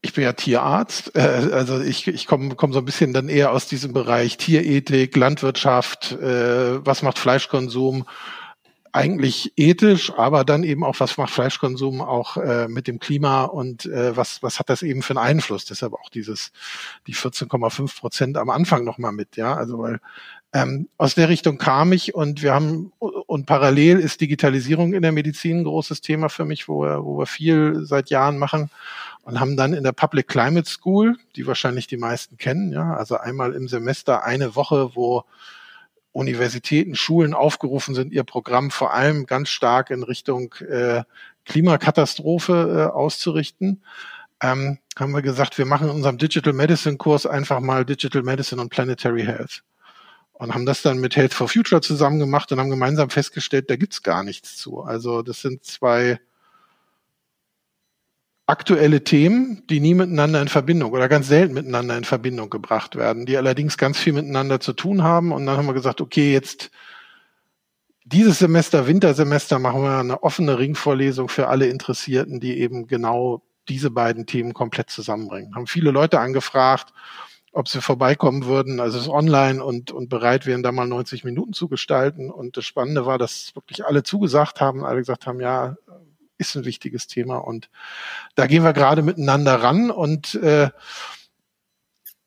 ich 0.00 0.12
bin 0.12 0.24
ja 0.24 0.32
Tierarzt, 0.32 1.16
äh, 1.16 1.50
also 1.52 1.80
ich, 1.80 2.06
ich 2.06 2.26
komme 2.26 2.54
komm 2.56 2.72
so 2.72 2.78
ein 2.78 2.84
bisschen 2.84 3.12
dann 3.12 3.28
eher 3.28 3.52
aus 3.52 3.68
diesem 3.68 3.92
Bereich 3.92 4.36
Tierethik, 4.36 5.16
Landwirtschaft, 5.16 6.12
äh, 6.12 6.84
was 6.84 7.02
macht 7.02 7.18
Fleischkonsum 7.18 8.06
eigentlich 8.94 9.52
ethisch, 9.56 10.12
aber 10.16 10.44
dann 10.44 10.62
eben 10.62 10.84
auch, 10.84 11.00
was 11.00 11.16
macht 11.16 11.32
Fleischkonsum 11.32 12.00
auch 12.00 12.36
äh, 12.36 12.68
mit 12.68 12.86
dem 12.86 13.00
Klima 13.00 13.42
und 13.42 13.86
äh, 13.86 14.16
was, 14.16 14.40
was 14.40 14.60
hat 14.60 14.70
das 14.70 14.82
eben 14.82 15.02
für 15.02 15.16
einen 15.16 15.26
Einfluss? 15.26 15.64
Deshalb 15.64 15.94
auch 15.94 16.08
dieses, 16.10 16.52
die 17.08 17.14
14,5 17.14 17.98
Prozent 17.98 18.36
am 18.36 18.50
Anfang 18.50 18.84
nochmal 18.84 19.10
mit, 19.10 19.36
ja, 19.36 19.52
also 19.54 19.80
weil 19.80 20.00
ähm, 20.52 20.88
aus 20.96 21.16
der 21.16 21.28
Richtung 21.28 21.58
kam 21.58 21.92
ich 21.92 22.14
und 22.14 22.42
wir 22.42 22.54
haben, 22.54 22.92
und 23.00 23.46
parallel 23.46 23.98
ist 23.98 24.20
Digitalisierung 24.20 24.94
in 24.94 25.02
der 25.02 25.10
Medizin 25.10 25.58
ein 25.58 25.64
großes 25.64 26.00
Thema 26.00 26.28
für 26.28 26.44
mich, 26.44 26.68
wo 26.68 26.82
wir, 26.82 27.04
wo 27.04 27.18
wir 27.18 27.26
viel 27.26 27.80
seit 27.82 28.10
Jahren 28.10 28.38
machen 28.38 28.70
und 29.22 29.40
haben 29.40 29.56
dann 29.56 29.74
in 29.74 29.82
der 29.82 29.90
Public 29.90 30.28
Climate 30.28 30.70
School, 30.70 31.16
die 31.34 31.48
wahrscheinlich 31.48 31.88
die 31.88 31.96
meisten 31.96 32.38
kennen, 32.38 32.72
ja, 32.72 32.94
also 32.94 33.16
einmal 33.16 33.54
im 33.54 33.66
Semester 33.66 34.22
eine 34.22 34.54
Woche, 34.54 34.94
wo 34.94 35.24
Universitäten, 36.14 36.94
Schulen 36.94 37.34
aufgerufen 37.34 37.94
sind, 37.94 38.12
ihr 38.12 38.22
Programm 38.22 38.70
vor 38.70 38.94
allem 38.94 39.26
ganz 39.26 39.48
stark 39.48 39.90
in 39.90 40.04
Richtung 40.04 40.54
äh, 40.60 41.02
Klimakatastrophe 41.44 42.88
äh, 42.88 42.92
auszurichten. 42.92 43.82
Ähm, 44.40 44.78
haben 44.96 45.12
wir 45.12 45.22
gesagt, 45.22 45.58
wir 45.58 45.66
machen 45.66 45.88
in 45.88 45.94
unserem 45.94 46.16
Digital 46.16 46.52
Medicine 46.52 46.96
Kurs 46.98 47.26
einfach 47.26 47.58
mal 47.58 47.84
Digital 47.84 48.22
Medicine 48.22 48.62
und 48.62 48.68
Planetary 48.68 49.24
Health. 49.24 49.64
Und 50.34 50.54
haben 50.54 50.66
das 50.66 50.82
dann 50.82 50.98
mit 50.98 51.16
Health 51.16 51.34
for 51.34 51.48
Future 51.48 51.80
zusammen 51.80 52.20
gemacht 52.20 52.50
und 52.52 52.60
haben 52.60 52.70
gemeinsam 52.70 53.10
festgestellt, 53.10 53.68
da 53.68 53.74
gibt's 53.74 54.02
gar 54.02 54.22
nichts 54.22 54.56
zu. 54.56 54.82
Also 54.82 55.22
das 55.22 55.40
sind 55.40 55.64
zwei 55.64 56.20
aktuelle 58.46 59.04
Themen, 59.04 59.62
die 59.68 59.80
nie 59.80 59.94
miteinander 59.94 60.42
in 60.42 60.48
Verbindung 60.48 60.92
oder 60.92 61.08
ganz 61.08 61.28
selten 61.28 61.54
miteinander 61.54 61.96
in 61.96 62.04
Verbindung 62.04 62.50
gebracht 62.50 62.94
werden, 62.96 63.24
die 63.24 63.36
allerdings 63.36 63.78
ganz 63.78 63.98
viel 63.98 64.12
miteinander 64.12 64.60
zu 64.60 64.74
tun 64.74 65.02
haben. 65.02 65.32
Und 65.32 65.46
dann 65.46 65.56
haben 65.56 65.66
wir 65.66 65.74
gesagt, 65.74 66.00
okay, 66.00 66.32
jetzt 66.32 66.70
dieses 68.04 68.38
Semester, 68.38 68.86
Wintersemester, 68.86 69.58
machen 69.58 69.82
wir 69.82 69.98
eine 69.98 70.22
offene 70.22 70.58
Ringvorlesung 70.58 71.30
für 71.30 71.48
alle 71.48 71.68
Interessierten, 71.68 72.38
die 72.38 72.58
eben 72.58 72.86
genau 72.86 73.42
diese 73.68 73.90
beiden 73.90 74.26
Themen 74.26 74.52
komplett 74.52 74.90
zusammenbringen. 74.90 75.54
Haben 75.54 75.66
viele 75.66 75.90
Leute 75.90 76.20
angefragt, 76.20 76.92
ob 77.52 77.68
sie 77.68 77.80
vorbeikommen 77.80 78.44
würden, 78.44 78.78
also 78.80 78.98
es 78.98 79.04
ist 79.04 79.10
online 79.10 79.64
und, 79.64 79.90
und 79.90 80.10
bereit 80.10 80.44
wären, 80.44 80.62
da 80.62 80.72
mal 80.72 80.86
90 80.86 81.24
Minuten 81.24 81.54
zu 81.54 81.68
gestalten. 81.68 82.30
Und 82.30 82.58
das 82.58 82.66
Spannende 82.66 83.06
war, 83.06 83.16
dass 83.16 83.54
wirklich 83.54 83.86
alle 83.86 84.02
zugesagt 84.02 84.60
haben, 84.60 84.84
alle 84.84 84.98
gesagt 84.98 85.26
haben, 85.26 85.40
ja, 85.40 85.76
ist 86.38 86.56
ein 86.56 86.64
wichtiges 86.64 87.06
Thema. 87.06 87.38
Und 87.38 87.68
da 88.34 88.46
gehen 88.46 88.64
wir 88.64 88.72
gerade 88.72 89.02
miteinander 89.02 89.62
ran 89.62 89.90
und 89.90 90.34
äh, 90.36 90.70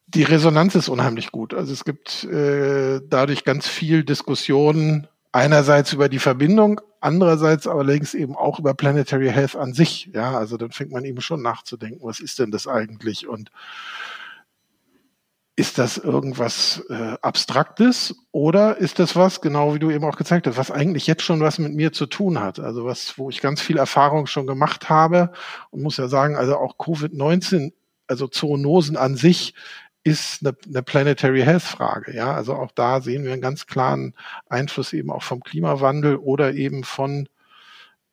die 0.08 0.24
Resonanz 0.24 0.76
ist 0.76 0.88
unheimlich 0.88 1.32
gut. 1.32 1.54
Also 1.54 1.74
es 1.74 1.84
gibt 1.84 2.24
äh, 2.24 3.02
dadurch 3.08 3.44
ganz 3.44 3.68
viel 3.68 4.04
Diskussionen, 4.04 5.08
einerseits 5.34 5.94
über 5.94 6.10
die 6.10 6.20
Verbindung, 6.20 6.82
andererseits 7.02 7.68
allerdings 7.68 8.14
eben 8.14 8.36
auch 8.36 8.60
über 8.60 8.74
Planetary 8.74 9.30
Health 9.30 9.56
an 9.56 9.74
sich. 9.74 10.10
Ja, 10.14 10.38
also 10.38 10.58
dann 10.58 10.72
fängt 10.72 10.92
man 10.92 11.06
eben 11.06 11.22
schon 11.22 11.42
nachzudenken, 11.42 12.00
was 12.02 12.20
ist 12.20 12.40
denn 12.40 12.52
das 12.52 12.68
eigentlich? 12.68 13.28
Und 13.28 13.52
ist 15.58 15.80
das 15.80 15.98
irgendwas 15.98 16.84
äh, 16.88 17.18
Abstraktes 17.24 18.16
oder 18.32 18.78
ist 18.78 19.00
das 19.00 19.16
was, 19.16 19.42
genau 19.42 19.74
wie 19.74 19.80
du 19.80 19.90
eben 19.90 20.06
auch 20.06 20.16
gezeigt 20.16 20.46
hast, 20.46 20.56
was 20.56 20.70
eigentlich 20.70 21.08
jetzt 21.08 21.24
schon 21.24 21.40
was 21.40 21.58
mit 21.58 21.74
mir 21.74 21.92
zu 21.92 22.06
tun 22.06 22.40
hat? 22.40 22.60
Also 22.60 22.86
was, 22.86 23.18
wo 23.18 23.32
ich 23.32 23.42
ganz 23.42 23.60
viel 23.60 23.78
Erfahrung 23.78 24.28
schon 24.28 24.46
gemacht 24.46 24.88
habe 24.88 25.32
und 25.72 25.82
muss 25.82 25.98
ja 25.98 26.08
sagen, 26.10 26.36
also 26.36 26.58
auch 26.58 26.78
Covid-19, 26.78 27.74
also 28.06 28.28
Zoonosen 28.28 28.98
an 28.98 29.16
sich 29.16 29.56
ist 30.04 30.46
eine, 30.46 30.56
eine 30.68 30.84
Planetary 30.84 31.42
Health 31.42 31.64
Frage. 31.64 32.16
Ja, 32.16 32.36
also 32.36 32.54
auch 32.54 32.72
da 32.72 33.02
sehen 33.02 33.24
wir 33.24 33.34
einen 33.34 33.42
ganz 33.42 33.66
klaren 33.66 34.14
Einfluss 34.48 34.94
eben 34.94 35.10
auch 35.10 35.24
vom 35.24 35.42
Klimawandel 35.42 36.18
oder 36.18 36.54
eben 36.54 36.84
von 36.84 37.28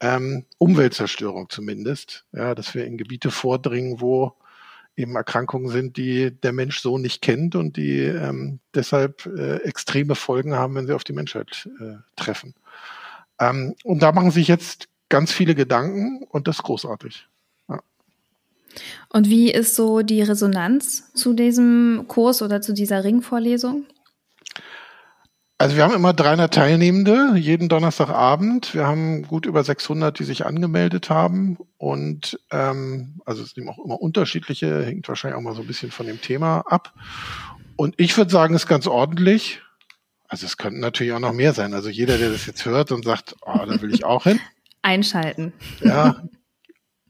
ähm, 0.01 0.47
Umweltzerstörung 0.57 1.51
zumindest. 1.51 2.25
Ja, 2.33 2.55
dass 2.55 2.75
wir 2.75 2.87
in 2.87 2.97
Gebiete 2.97 3.31
vordringen, 3.31 4.01
wo 4.01 4.35
eben 4.97 5.17
Erkrankungen 5.17 5.69
sind, 5.69 5.97
die 5.97 6.31
der 6.31 6.53
Mensch 6.53 6.81
so 6.81 6.99
nicht 6.99 7.23
kennt 7.23 7.57
und 7.57 7.77
die 7.77 8.01
ähm, 8.01 8.61
deshalb 8.75 9.27
äh, 9.27 9.57
extreme 9.59 10.15
Folgen 10.15 10.55
haben, 10.55 10.75
wenn 10.75 10.87
sie 10.87 10.95
auf 10.95 11.05
die 11.05 11.13
Menschheit 11.13 11.69
äh, 11.81 11.97
treffen. 12.17 12.55
Ähm, 13.41 13.75
und 13.83 14.03
da 14.03 14.13
machen 14.13 14.31
sich 14.31 14.49
jetzt 14.49 14.89
ganz 15.09 15.33
viele 15.33 15.55
Gedanken 15.55 16.25
und 16.31 16.49
das 16.49 16.57
ist 16.57 16.63
großartig. 16.63 17.27
Ja. 17.69 17.81
Und 19.09 19.29
wie 19.29 19.51
ist 19.51 19.75
so 19.75 20.03
die 20.03 20.23
Resonanz 20.23 21.13
zu 21.15 21.33
diesem 21.33 22.05
Kurs 22.09 22.43
oder 22.43 22.61
zu 22.61 22.73
dieser 22.73 23.05
Ringvorlesung? 23.05 23.87
Also 25.57 25.77
wir 25.77 25.85
haben 25.85 25.95
immer 25.95 26.13
300 26.13 26.53
Teilnehmende 26.53 27.35
jeden 27.37 27.69
Donnerstagabend. 27.69 28.75
Wir 28.75 28.87
haben 28.87 29.23
gut 29.23 29.47
über 29.47 29.63
600, 29.63 30.19
die 30.19 30.25
sich 30.25 30.45
angemeldet 30.45 31.11
haben 31.11 31.59
und 31.79 32.41
ähm, 32.51 33.21
also 33.25 33.43
es 33.43 33.51
sind 33.51 33.69
auch 33.69 33.79
immer 33.85 34.01
unterschiedliche, 34.01 34.85
hängt 34.85 35.09
wahrscheinlich 35.09 35.39
auch 35.39 35.43
mal 35.43 35.55
so 35.55 35.61
ein 35.61 35.67
bisschen 35.69 35.93
von 35.93 36.07
dem 36.07 36.21
Thema 36.21 36.61
ab. 36.67 36.93
Und 37.77 37.95
ich 37.99 38.17
würde 38.17 38.33
sagen, 38.33 38.55
es 38.55 38.65
ist 38.65 38.69
ganz 38.69 38.87
ordentlich. 38.89 39.63
Also 40.27 40.47
es 40.47 40.57
könnten 40.57 40.81
natürlich 40.81 41.13
auch 41.13 41.21
noch 41.21 41.33
mehr 41.33 41.53
sein. 41.53 41.73
Also 41.73 41.89
jeder, 41.89 42.19
der 42.19 42.31
das 42.31 42.47
jetzt 42.47 42.65
hört 42.65 42.91
und 42.91 43.05
sagt, 43.05 43.37
oh, 43.43 43.65
da 43.65 43.81
will 43.81 43.95
ich 43.95 44.05
auch 44.05 44.25
hin. 44.25 44.41
Einschalten. 44.83 45.53
Ja. 45.81 46.23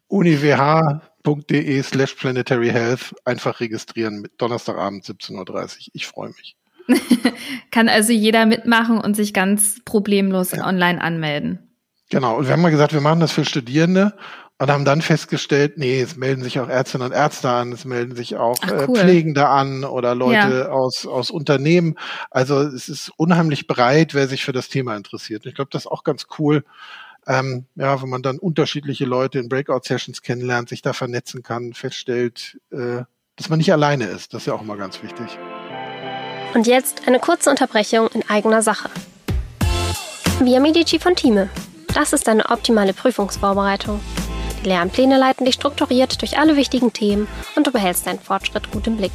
uniwh.de 0.08 1.82
slash 1.82 2.14
planetary 2.14 2.68
health 2.68 3.14
einfach 3.24 3.60
registrieren 3.60 4.20
mit 4.20 4.32
Donnerstagabend 4.38 5.04
17.30 5.04 5.32
Uhr. 5.38 5.68
Ich 5.94 6.06
freue 6.06 6.28
mich. 6.28 6.56
Kann 7.70 7.88
also 7.88 8.12
jeder 8.12 8.46
mitmachen 8.46 8.98
und 8.98 9.14
sich 9.14 9.32
ganz 9.32 9.80
problemlos 9.84 10.52
ja. 10.52 10.66
online 10.66 11.00
anmelden. 11.00 11.58
Genau. 12.10 12.36
Und 12.36 12.46
wir 12.46 12.52
haben 12.52 12.62
mal 12.62 12.70
gesagt, 12.70 12.92
wir 12.92 13.00
machen 13.00 13.20
das 13.20 13.32
für 13.32 13.44
Studierende 13.44 14.14
und 14.58 14.70
haben 14.70 14.84
dann 14.84 15.02
festgestellt, 15.02 15.78
nee, 15.78 16.00
es 16.00 16.16
melden 16.16 16.42
sich 16.42 16.60
auch 16.60 16.68
Ärztinnen 16.68 17.08
und 17.08 17.12
Ärzte 17.12 17.50
an, 17.50 17.72
es 17.72 17.84
melden 17.84 18.14
sich 18.14 18.36
auch 18.36 18.56
Ach, 18.62 18.70
äh, 18.70 18.86
cool. 18.88 18.96
äh, 18.96 19.00
Pflegende 19.00 19.48
an 19.48 19.84
oder 19.84 20.14
Leute 20.14 20.60
ja. 20.60 20.68
aus, 20.68 21.06
aus 21.06 21.30
Unternehmen. 21.30 21.96
Also 22.30 22.60
es 22.60 22.88
ist 22.88 23.10
unheimlich 23.16 23.66
breit, 23.66 24.14
wer 24.14 24.28
sich 24.28 24.44
für 24.44 24.52
das 24.52 24.68
Thema 24.68 24.96
interessiert. 24.96 25.46
Ich 25.46 25.54
glaube, 25.54 25.70
das 25.72 25.82
ist 25.82 25.90
auch 25.90 26.04
ganz 26.04 26.26
cool. 26.38 26.64
Ähm, 27.26 27.64
ja, 27.74 28.00
wenn 28.02 28.10
man 28.10 28.22
dann 28.22 28.38
unterschiedliche 28.38 29.06
Leute 29.06 29.38
in 29.38 29.48
Breakout-Sessions 29.48 30.22
kennenlernt, 30.22 30.68
sich 30.68 30.82
da 30.82 30.92
vernetzen 30.92 31.42
kann, 31.42 31.72
feststellt, 31.72 32.60
äh, 32.70 33.02
dass 33.36 33.48
man 33.48 33.58
nicht 33.58 33.72
alleine 33.72 34.04
ist. 34.04 34.34
Das 34.34 34.42
ist 34.42 34.46
ja 34.46 34.54
auch 34.54 34.62
immer 34.62 34.76
ganz 34.76 35.02
wichtig. 35.02 35.38
Und 36.54 36.68
jetzt 36.68 37.02
eine 37.08 37.18
kurze 37.18 37.50
Unterbrechung 37.50 38.08
in 38.14 38.22
eigener 38.28 38.62
Sache. 38.62 38.88
Via 40.38 40.60
Medici 40.60 41.00
von 41.00 41.16
Thieme. 41.16 41.48
Das 41.92 42.12
ist 42.12 42.28
eine 42.28 42.48
optimale 42.48 42.92
Prüfungsvorbereitung. 42.92 44.00
Die 44.62 44.68
Lernpläne 44.68 45.18
leiten 45.18 45.44
dich 45.44 45.56
strukturiert 45.56 46.20
durch 46.22 46.38
alle 46.38 46.56
wichtigen 46.56 46.92
Themen 46.92 47.26
und 47.56 47.66
du 47.66 47.72
behältst 47.72 48.06
deinen 48.06 48.20
Fortschritt 48.20 48.70
gut 48.70 48.86
im 48.86 48.96
Blick. 48.96 49.12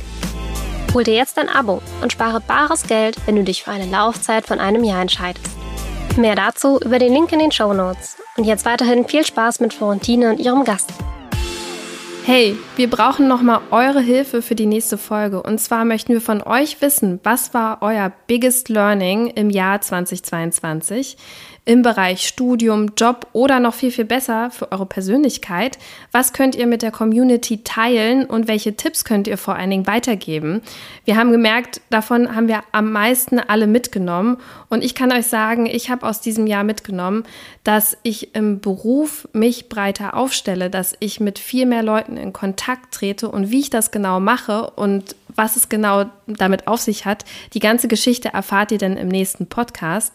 Hol 0.93 1.03
dir 1.03 1.15
jetzt 1.15 1.39
ein 1.39 1.50
Abo 1.50 1.81
und 2.01 2.12
spare 2.12 2.41
bares 2.41 2.84
Geld, 2.84 3.15
wenn 3.25 3.36
du 3.36 3.43
dich 3.43 3.63
für 3.63 3.72
eine 3.72 3.86
Laufzeit 3.89 4.46
von 4.46 4.60
einem 4.60 4.84
Jahr 4.84 5.01
entscheidest. 5.01 5.48
Mehr 6.17 6.36
dazu 6.36 6.79
über 6.79 7.00
den 7.00 7.13
Link 7.13 7.31
in 7.31 7.39
den 7.39 7.51
Show 7.51 7.74
Notes. 7.74 8.17
Und 8.36 8.43
jetzt 8.46 8.65
weiterhin 8.65 9.08
viel 9.08 9.25
Spaß 9.25 9.60
mit 9.60 9.74
Florentine 9.74 10.29
und 10.29 10.39
ihrem 10.39 10.65
Gast. 10.65 10.91
Hey, 12.26 12.56
wir 12.76 12.90
brauchen 12.90 13.28
nochmal 13.28 13.62
eure 13.72 14.02
Hilfe 14.02 14.42
für 14.42 14.54
die 14.54 14.68
nächste 14.68 14.98
Folge. 14.98 15.42
Und 15.42 15.60
zwar 15.60 15.84
möchten 15.84 16.14
wir 16.14 16.22
von 16.22 16.44
euch 16.44 16.82
wissen, 16.82 17.20
was 17.24 17.54
war 17.54 17.80
euer 17.82 18.12
biggest 18.28 18.70
learning 18.70 19.28
im 19.28 19.50
Jahr 19.50 19.82
2022? 19.82 21.18
Im 21.70 21.84
Bereich 21.84 22.28
Studium, 22.28 22.94
Job 22.98 23.28
oder 23.32 23.60
noch 23.60 23.76
viel, 23.76 23.92
viel 23.92 24.06
besser 24.06 24.50
für 24.50 24.72
eure 24.72 24.88
Persönlichkeit? 24.88 25.78
Was 26.12 26.34
könnt 26.34 26.56
ihr 26.56 26.66
mit 26.66 26.82
der 26.82 26.90
Community 26.90 27.64
teilen 27.64 28.26
und 28.26 28.48
welche 28.48 28.76
Tipps 28.76 29.06
könnt 29.06 29.28
ihr 29.28 29.38
vor 29.38 29.56
allen 29.56 29.70
Dingen 29.70 29.86
weitergeben? 29.86 30.62
Wir 31.06 31.16
haben 31.16 31.32
gemerkt, 31.32 31.80
davon 31.92 32.36
haben 32.36 32.48
wir 32.48 32.64
am 32.72 32.92
meisten 32.92 33.38
alle 33.38 33.68
mitgenommen. 33.68 34.38
Und 34.70 34.84
ich 34.84 34.96
kann 34.96 35.12
euch 35.12 35.28
sagen, 35.28 35.68
ich 35.68 35.92
habe 35.92 36.08
aus 36.08 36.22
diesem 36.22 36.48
Jahr 36.48 36.64
mitgenommen, 36.64 37.24
dass 37.64 37.96
ich 38.02 38.34
im 38.34 38.62
Beruf 38.62 39.28
mich 39.34 39.70
breiter 39.70 40.16
aufstelle, 40.16 40.72
dass 40.72 40.96
ich 41.00 41.20
mit 41.20 41.38
viel 41.38 41.68
mehr 41.68 41.84
Leuten 41.84 42.18
in 42.18 42.34
Kontakt 42.34 42.96
trete 42.96 43.30
und 43.30 43.52
wie 43.52 43.60
ich 43.60 43.70
das 43.70 43.92
genau 43.92 44.20
mache 44.20 44.72
und 44.72 45.16
was 45.28 45.56
es 45.56 45.70
genau 45.70 46.06
damit 46.26 46.66
auf 46.66 46.82
sich 46.82 47.06
hat. 47.06 47.26
Die 47.54 47.60
ganze 47.60 47.88
Geschichte 47.88 48.30
erfahrt 48.34 48.72
ihr 48.72 48.80
dann 48.80 48.98
im 48.98 49.08
nächsten 49.08 49.46
Podcast. 49.46 50.14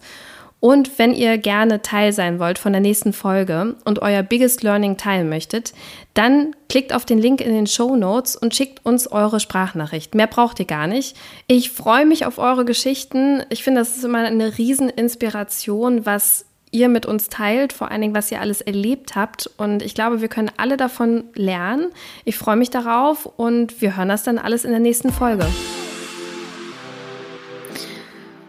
Und 0.64 0.98
wenn 0.98 1.12
ihr 1.12 1.36
gerne 1.36 1.82
Teil 1.82 2.14
sein 2.14 2.38
wollt 2.38 2.58
von 2.58 2.72
der 2.72 2.80
nächsten 2.80 3.12
Folge 3.12 3.76
und 3.84 4.00
euer 4.00 4.22
Biggest 4.22 4.62
Learning 4.62 4.96
teilen 4.96 5.28
möchtet, 5.28 5.74
dann 6.14 6.56
klickt 6.70 6.94
auf 6.94 7.04
den 7.04 7.18
Link 7.18 7.42
in 7.42 7.52
den 7.52 7.66
Show 7.66 7.96
Notes 7.96 8.34
und 8.34 8.54
schickt 8.54 8.82
uns 8.86 9.06
eure 9.06 9.40
Sprachnachricht. 9.40 10.14
Mehr 10.14 10.26
braucht 10.26 10.58
ihr 10.60 10.64
gar 10.64 10.86
nicht. 10.86 11.18
Ich 11.48 11.70
freue 11.70 12.06
mich 12.06 12.24
auf 12.24 12.38
eure 12.38 12.64
Geschichten. 12.64 13.42
Ich 13.50 13.62
finde, 13.62 13.82
das 13.82 13.94
ist 13.94 14.06
immer 14.06 14.20
eine 14.20 14.56
Rieseninspiration, 14.56 16.06
was 16.06 16.46
ihr 16.70 16.88
mit 16.88 17.04
uns 17.04 17.28
teilt, 17.28 17.74
vor 17.74 17.90
allen 17.90 18.00
Dingen, 18.00 18.14
was 18.14 18.32
ihr 18.32 18.40
alles 18.40 18.62
erlebt 18.62 19.16
habt. 19.16 19.50
Und 19.58 19.82
ich 19.82 19.94
glaube, 19.94 20.22
wir 20.22 20.28
können 20.28 20.50
alle 20.56 20.78
davon 20.78 21.24
lernen. 21.34 21.90
Ich 22.24 22.38
freue 22.38 22.56
mich 22.56 22.70
darauf 22.70 23.26
und 23.26 23.82
wir 23.82 23.98
hören 23.98 24.08
das 24.08 24.22
dann 24.22 24.38
alles 24.38 24.64
in 24.64 24.70
der 24.70 24.80
nächsten 24.80 25.12
Folge. 25.12 25.46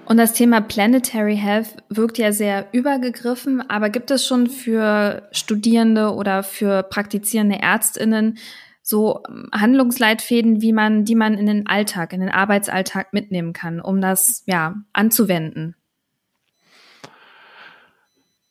Und 0.05 0.17
das 0.17 0.33
Thema 0.33 0.61
Planetary 0.61 1.35
Health 1.35 1.77
wirkt 1.89 2.19
ja 2.19 2.31
sehr 2.31 2.67
übergegriffen, 2.71 3.67
aber 3.69 3.89
gibt 3.89 4.11
es 4.11 4.25
schon 4.25 4.47
für 4.47 5.27
Studierende 5.31 6.13
oder 6.13 6.43
für 6.43 6.83
praktizierende 6.83 7.59
Ärztinnen 7.59 8.37
so 8.83 9.23
ähm, 9.27 9.49
Handlungsleitfäden, 9.51 10.61
wie 10.61 10.73
man, 10.73 11.05
die 11.05 11.15
man 11.15 11.33
in 11.33 11.47
den 11.47 11.65
Alltag, 11.65 12.13
in 12.13 12.19
den 12.19 12.29
Arbeitsalltag 12.29 13.13
mitnehmen 13.13 13.51
kann, 13.51 13.81
um 13.81 13.99
das 13.99 14.43
ja 14.45 14.75
anzuwenden? 14.93 15.75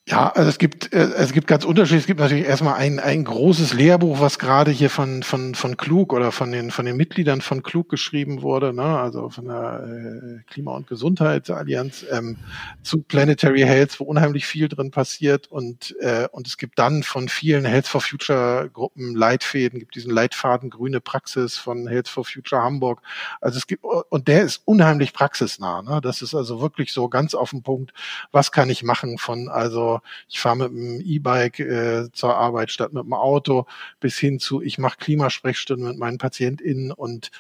Ja, 0.07 0.29
also 0.33 0.51
es 0.51 0.59
gibt 0.59 0.93
äh, 0.93 1.13
es 1.17 1.33
gibt 1.33 1.47
ganz 1.47 1.65
unterschiedlich. 1.65 2.03
Es 2.03 2.07
gibt 2.07 2.21
natürlich 2.21 2.45
erstmal 2.45 2.75
ein 2.75 3.01
ein 3.01 3.25
großes 3.25 3.73
Lehrbuch, 3.73 4.21
was 4.21 4.39
gerade 4.39 4.71
hier 4.71 4.91
von 4.91 5.23
von 5.23 5.55
von 5.55 5.79
Klug 5.79 6.13
oder 6.13 6.31
von 6.31 6.53
den 6.53 6.71
von 6.71 6.85
den 6.85 6.99
Mitgliedern 6.99 7.41
von 7.41 7.63
Klug 7.63 7.89
geschrieben 7.89 8.43
wurde, 8.43 8.75
ne? 8.75 8.83
also 8.83 9.31
von 9.31 9.47
der 9.47 10.43
äh, 10.43 10.53
Klima- 10.53 10.77
und 10.77 10.89
Gesundheitsallianz 10.89 12.05
ähm, 12.11 12.37
zu 12.83 13.01
Planetary 13.01 13.63
Health, 13.63 13.99
wo 13.99 14.05
unheimlich 14.05 14.45
viel 14.45 14.69
drin 14.69 14.91
passiert 14.91 15.47
und 15.51 15.97
äh, 16.01 16.29
und 16.33 16.47
es 16.49 16.59
gibt 16.59 16.79
dann 16.79 17.03
von 17.03 17.31
vielen 17.31 17.65
Health 17.65 17.87
for 17.87 18.03
Future 18.03 18.69
Gruppen 18.71 19.15
Leitfäden, 19.15 19.79
gibt 19.79 19.95
diesen 19.95 20.11
Leitfaden 20.13 20.69
Grüne 20.69 21.01
Praxis 21.01 21.57
von 21.57 21.89
Health 21.89 22.09
for 22.09 22.27
Future 22.27 22.61
Hamburg. 22.61 23.01
Also 23.41 23.57
es 23.57 23.67
gibt 23.67 23.83
und 23.85 24.29
der 24.29 24.43
ist 24.43 24.61
unheimlich 24.67 25.15
praxisnah. 25.15 25.81
Ne? 25.81 26.01
Das 26.03 26.21
ist 26.21 26.35
also 26.35 26.61
wirklich 26.61 26.93
so 26.93 27.09
ganz 27.09 27.35
auf 27.35 27.51
den 27.51 27.63
Punkt. 27.63 27.95
Was 28.33 28.53
kann 28.53 28.69
ich 28.69 28.83
machen 28.83 29.17
von 29.17 29.49
also 29.49 29.94
zur, 29.95 30.03
ich 30.29 30.41
fahre 30.41 30.57
mit 30.57 30.71
dem 30.71 31.01
E-Bike 31.01 31.61
äh, 31.61 32.13
zur 32.13 32.37
Arbeit 32.37 32.71
statt 32.71 32.93
mit 32.93 33.05
dem 33.05 33.13
Auto, 33.13 33.67
bis 34.01 34.19
hin 34.19 34.39
zu, 34.39 34.63
ich 34.63 34.79
mache 34.79 34.99
Klimasprechstunden 34.99 35.89
mit 35.89 35.99
meinen 35.99 36.19
PatientInnen 36.19 36.93
und 36.93 37.31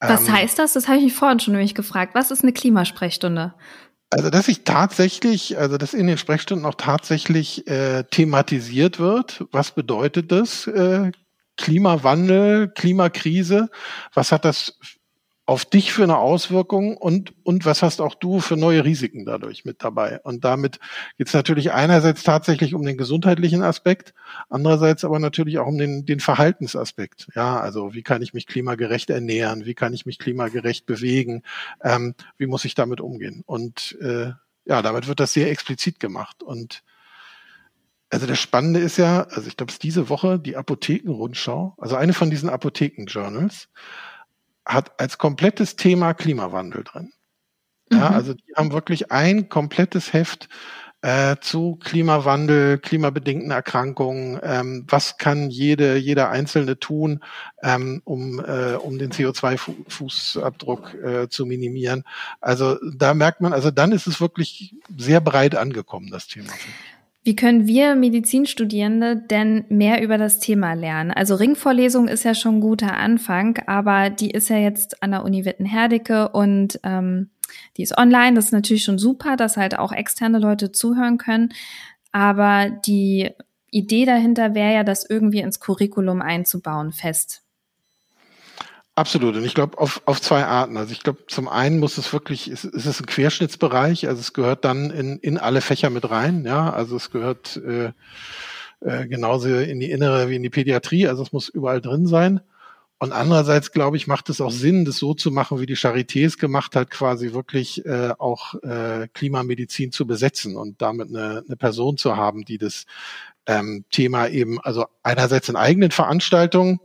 ähm, 0.00 0.10
Was 0.10 0.28
heißt 0.28 0.58
das? 0.58 0.74
Das 0.74 0.88
habe 0.88 0.98
ich 0.98 1.04
mich 1.04 1.14
vorhin 1.14 1.40
schon 1.40 1.54
nämlich 1.54 1.74
gefragt. 1.74 2.14
Was 2.14 2.30
ist 2.30 2.42
eine 2.42 2.52
Klimasprechstunde? 2.52 3.54
Also, 4.10 4.30
dass 4.30 4.46
ich 4.46 4.62
tatsächlich, 4.62 5.58
also 5.58 5.78
dass 5.78 5.94
in 5.94 6.06
den 6.06 6.18
Sprechstunden 6.18 6.66
auch 6.66 6.74
tatsächlich 6.74 7.66
äh, 7.66 8.04
thematisiert 8.04 8.98
wird. 8.98 9.44
Was 9.50 9.72
bedeutet 9.72 10.30
das? 10.30 10.66
Äh, 10.66 11.10
Klimawandel, 11.56 12.68
Klimakrise. 12.68 13.70
Was 14.12 14.30
hat 14.30 14.44
das 14.44 14.78
auf 15.46 15.64
dich 15.64 15.92
für 15.92 16.02
eine 16.02 16.18
Auswirkung 16.18 16.96
und, 16.96 17.32
und 17.44 17.64
was 17.64 17.82
hast 17.82 18.00
auch 18.00 18.16
du 18.16 18.40
für 18.40 18.56
neue 18.56 18.84
Risiken 18.84 19.24
dadurch 19.24 19.64
mit 19.64 19.82
dabei? 19.84 20.20
Und 20.24 20.44
damit 20.44 20.80
geht 21.18 21.28
es 21.28 21.34
natürlich 21.34 21.72
einerseits 21.72 22.24
tatsächlich 22.24 22.74
um 22.74 22.84
den 22.84 22.96
gesundheitlichen 22.96 23.62
Aspekt, 23.62 24.12
andererseits 24.50 25.04
aber 25.04 25.20
natürlich 25.20 25.58
auch 25.60 25.68
um 25.68 25.78
den, 25.78 26.04
den 26.04 26.18
Verhaltensaspekt. 26.18 27.28
Ja, 27.36 27.60
also 27.60 27.94
wie 27.94 28.02
kann 28.02 28.22
ich 28.22 28.34
mich 28.34 28.48
klimagerecht 28.48 29.08
ernähren? 29.08 29.66
Wie 29.66 29.74
kann 29.74 29.94
ich 29.94 30.04
mich 30.04 30.18
klimagerecht 30.18 30.84
bewegen? 30.84 31.44
Ähm, 31.80 32.16
wie 32.36 32.46
muss 32.46 32.64
ich 32.64 32.74
damit 32.74 33.00
umgehen? 33.00 33.44
Und 33.46 33.96
äh, 34.00 34.32
ja, 34.64 34.82
damit 34.82 35.06
wird 35.06 35.20
das 35.20 35.32
sehr 35.32 35.48
explizit 35.48 36.00
gemacht. 36.00 36.42
Und 36.42 36.82
also 38.10 38.26
das 38.26 38.40
Spannende 38.40 38.80
ist 38.80 38.96
ja, 38.96 39.22
also 39.22 39.46
ich 39.46 39.56
glaube, 39.56 39.70
es 39.70 39.76
ist 39.76 39.84
diese 39.84 40.08
Woche 40.08 40.40
die 40.40 40.56
Apothekenrundschau, 40.56 41.74
also 41.78 41.94
eine 41.94 42.14
von 42.14 42.30
diesen 42.30 42.48
Apothekenjournals, 42.48 43.68
hat 44.66 45.00
als 45.00 45.16
komplettes 45.16 45.76
Thema 45.76 46.12
Klimawandel 46.12 46.84
drin. 46.84 47.12
Ja, 47.90 48.10
mhm. 48.10 48.14
also 48.16 48.34
die 48.34 48.52
haben 48.56 48.72
wirklich 48.72 49.12
ein 49.12 49.48
komplettes 49.48 50.12
Heft 50.12 50.48
äh, 51.02 51.36
zu 51.40 51.76
Klimawandel, 51.76 52.78
klimabedingten 52.78 53.52
Erkrankungen. 53.52 54.40
Ähm, 54.42 54.84
was 54.88 55.18
kann 55.18 55.50
jede, 55.50 55.96
jeder 55.96 56.30
Einzelne 56.30 56.80
tun, 56.80 57.22
ähm, 57.62 58.02
um, 58.04 58.40
äh, 58.40 58.74
um 58.74 58.98
den 58.98 59.12
CO2-Fußabdruck 59.12 60.94
äh, 60.94 61.28
zu 61.28 61.46
minimieren? 61.46 62.02
Also 62.40 62.76
da 62.92 63.14
merkt 63.14 63.40
man, 63.40 63.52
also 63.52 63.70
dann 63.70 63.92
ist 63.92 64.08
es 64.08 64.20
wirklich 64.20 64.74
sehr 64.96 65.20
breit 65.20 65.54
angekommen, 65.54 66.10
das 66.10 66.26
Thema. 66.26 66.50
Wie 67.26 67.34
können 67.34 67.66
wir 67.66 67.96
Medizinstudierende 67.96 69.16
denn 69.16 69.64
mehr 69.68 70.00
über 70.00 70.16
das 70.16 70.38
Thema 70.38 70.74
lernen? 70.74 71.10
Also 71.10 71.34
Ringvorlesung 71.34 72.06
ist 72.06 72.22
ja 72.22 72.36
schon 72.36 72.58
ein 72.58 72.60
guter 72.60 72.96
Anfang, 72.96 73.58
aber 73.66 74.10
die 74.10 74.30
ist 74.30 74.48
ja 74.48 74.58
jetzt 74.58 75.02
an 75.02 75.10
der 75.10 75.24
Uni 75.24 75.44
Witten-Herdecke 75.44 76.28
und 76.28 76.78
ähm, 76.84 77.30
die 77.76 77.82
ist 77.82 77.98
online. 77.98 78.34
Das 78.34 78.44
ist 78.44 78.52
natürlich 78.52 78.84
schon 78.84 78.98
super, 78.98 79.36
dass 79.36 79.56
halt 79.56 79.76
auch 79.76 79.90
externe 79.90 80.38
Leute 80.38 80.70
zuhören 80.70 81.18
können. 81.18 81.48
Aber 82.12 82.70
die 82.70 83.32
Idee 83.72 84.04
dahinter 84.04 84.54
wäre 84.54 84.74
ja, 84.74 84.84
das 84.84 85.04
irgendwie 85.10 85.40
ins 85.40 85.58
Curriculum 85.58 86.22
einzubauen, 86.22 86.92
fest. 86.92 87.42
Absolut. 88.96 89.36
Und 89.36 89.44
ich 89.44 89.54
glaube 89.54 89.76
auf, 89.76 90.00
auf 90.06 90.22
zwei 90.22 90.46
Arten. 90.46 90.78
Also 90.78 90.92
ich 90.92 91.02
glaube, 91.02 91.26
zum 91.26 91.48
einen 91.48 91.78
muss 91.78 91.98
es 91.98 92.10
wirklich, 92.14 92.48
es, 92.48 92.64
es 92.64 92.86
ist 92.86 92.98
ein 92.98 93.06
Querschnittsbereich, 93.06 94.08
also 94.08 94.20
es 94.20 94.32
gehört 94.32 94.64
dann 94.64 94.90
in, 94.90 95.18
in 95.18 95.36
alle 95.36 95.60
Fächer 95.60 95.90
mit 95.90 96.08
rein, 96.10 96.46
ja. 96.46 96.72
Also 96.72 96.96
es 96.96 97.10
gehört 97.10 97.58
äh, 97.58 97.92
äh, 98.80 99.06
genauso 99.06 99.48
in 99.48 99.80
die 99.80 99.90
innere 99.90 100.30
wie 100.30 100.36
in 100.36 100.42
die 100.42 100.48
Pädiatrie, 100.50 101.08
also 101.08 101.22
es 101.22 101.32
muss 101.32 101.50
überall 101.50 101.82
drin 101.82 102.06
sein. 102.06 102.40
Und 102.98 103.12
andererseits, 103.12 103.70
glaube 103.72 103.98
ich, 103.98 104.06
macht 104.06 104.30
es 104.30 104.40
auch 104.40 104.50
Sinn, 104.50 104.86
das 104.86 104.96
so 104.96 105.12
zu 105.12 105.30
machen, 105.30 105.60
wie 105.60 105.66
die 105.66 105.76
Charité 105.76 106.24
es 106.24 106.38
gemacht 106.38 106.74
hat, 106.74 106.90
quasi 106.90 107.34
wirklich 107.34 107.84
äh, 107.84 108.14
auch 108.18 108.54
äh, 108.62 109.08
Klimamedizin 109.12 109.92
zu 109.92 110.06
besetzen 110.06 110.56
und 110.56 110.80
damit 110.80 111.08
eine, 111.10 111.42
eine 111.46 111.56
Person 111.58 111.98
zu 111.98 112.16
haben, 112.16 112.46
die 112.46 112.56
das 112.56 112.86
ähm, 113.44 113.84
Thema 113.90 114.28
eben, 114.28 114.58
also 114.62 114.86
einerseits 115.02 115.50
in 115.50 115.56
eigenen 115.56 115.90
Veranstaltungen 115.90 116.80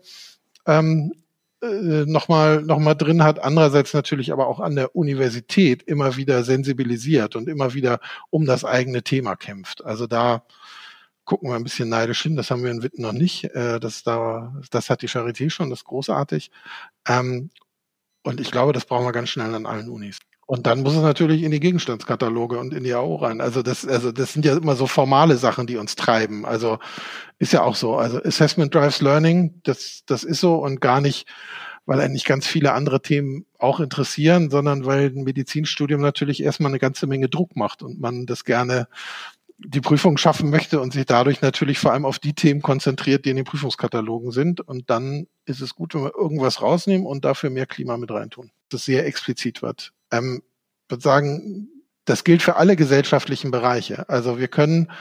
ähm, 0.67 1.13
äh, 1.61 2.05
nochmal 2.05 2.61
noch 2.63 2.79
mal 2.79 2.95
drin 2.95 3.23
hat, 3.23 3.39
andererseits 3.43 3.93
natürlich 3.93 4.31
aber 4.31 4.47
auch 4.47 4.59
an 4.59 4.75
der 4.75 4.95
Universität 4.95 5.83
immer 5.83 6.15
wieder 6.15 6.43
sensibilisiert 6.43 7.35
und 7.35 7.47
immer 7.47 7.73
wieder 7.73 7.99
um 8.29 8.45
das 8.45 8.65
eigene 8.65 9.03
Thema 9.03 9.35
kämpft. 9.35 9.85
Also 9.85 10.07
da 10.07 10.43
gucken 11.25 11.49
wir 11.49 11.55
ein 11.55 11.63
bisschen 11.63 11.89
neidisch 11.89 12.23
hin, 12.23 12.35
das 12.35 12.51
haben 12.51 12.63
wir 12.63 12.71
in 12.71 12.83
Witten 12.83 13.03
noch 13.03 13.13
nicht. 13.13 13.45
Äh, 13.55 13.79
das, 13.79 14.03
da, 14.03 14.53
das 14.71 14.89
hat 14.89 15.01
die 15.01 15.09
Charité 15.09 15.49
schon, 15.49 15.69
das 15.69 15.79
ist 15.79 15.85
großartig. 15.85 16.51
Ähm, 17.07 17.51
und 18.23 18.39
ich 18.39 18.51
glaube, 18.51 18.73
das 18.73 18.85
brauchen 18.85 19.05
wir 19.05 19.11
ganz 19.11 19.29
schnell 19.29 19.53
an 19.55 19.65
allen 19.65 19.89
Unis. 19.89 20.19
Und 20.51 20.67
dann 20.67 20.81
muss 20.81 20.97
es 20.97 21.01
natürlich 21.01 21.43
in 21.43 21.51
die 21.51 21.61
Gegenstandskataloge 21.61 22.59
und 22.59 22.73
in 22.73 22.83
die 22.83 22.93
AO 22.93 23.15
rein. 23.15 23.39
Also 23.39 23.61
das, 23.61 23.87
also 23.87 24.11
das 24.11 24.33
sind 24.33 24.43
ja 24.43 24.57
immer 24.57 24.75
so 24.75 24.85
formale 24.85 25.37
Sachen, 25.37 25.65
die 25.65 25.77
uns 25.77 25.95
treiben. 25.95 26.45
Also 26.45 26.77
ist 27.39 27.53
ja 27.53 27.63
auch 27.63 27.75
so. 27.75 27.95
Also 27.95 28.21
Assessment 28.21 28.75
drives 28.75 28.99
Learning, 28.99 29.61
das, 29.63 30.03
das 30.05 30.25
ist 30.25 30.41
so 30.41 30.55
und 30.55 30.81
gar 30.81 30.99
nicht, 30.99 31.25
weil 31.85 32.01
eigentlich 32.01 32.25
ganz 32.25 32.47
viele 32.47 32.73
andere 32.73 33.01
Themen 33.01 33.45
auch 33.59 33.79
interessieren, 33.79 34.49
sondern 34.49 34.85
weil 34.85 35.13
ein 35.15 35.23
Medizinstudium 35.23 36.01
natürlich 36.01 36.43
erstmal 36.43 36.71
eine 36.71 36.79
ganze 36.79 37.07
Menge 37.07 37.29
Druck 37.29 37.55
macht 37.55 37.81
und 37.81 38.01
man 38.01 38.25
das 38.25 38.43
gerne 38.43 38.89
die 39.57 39.79
Prüfung 39.79 40.17
schaffen 40.17 40.49
möchte 40.49 40.81
und 40.81 40.91
sich 40.91 41.05
dadurch 41.05 41.41
natürlich 41.41 41.79
vor 41.79 41.93
allem 41.93 42.03
auf 42.03 42.19
die 42.19 42.33
Themen 42.33 42.61
konzentriert, 42.61 43.23
die 43.23 43.29
in 43.29 43.37
den 43.37 43.45
Prüfungskatalogen 43.45 44.31
sind. 44.31 44.59
Und 44.59 44.89
dann 44.89 45.27
ist 45.45 45.61
es 45.61 45.75
gut, 45.75 45.95
wenn 45.95 46.03
wir 46.03 46.13
irgendwas 46.13 46.61
rausnehmen 46.61 47.07
und 47.07 47.23
dafür 47.23 47.51
mehr 47.51 47.67
Klima 47.67 47.95
mit 47.95 48.11
reintun. 48.11 48.51
Das 48.67 48.83
sehr 48.83 49.05
explizit 49.05 49.61
wird. 49.61 49.93
Ähm, 50.11 50.41
würde 50.87 51.01
sagen, 51.01 51.69
das 52.05 52.23
gilt 52.23 52.41
für 52.41 52.57
alle 52.57 52.75
gesellschaftlichen 52.75 53.51
Bereiche. 53.51 54.07
Also 54.09 54.37
wir 54.37 54.47
können, 54.47 54.91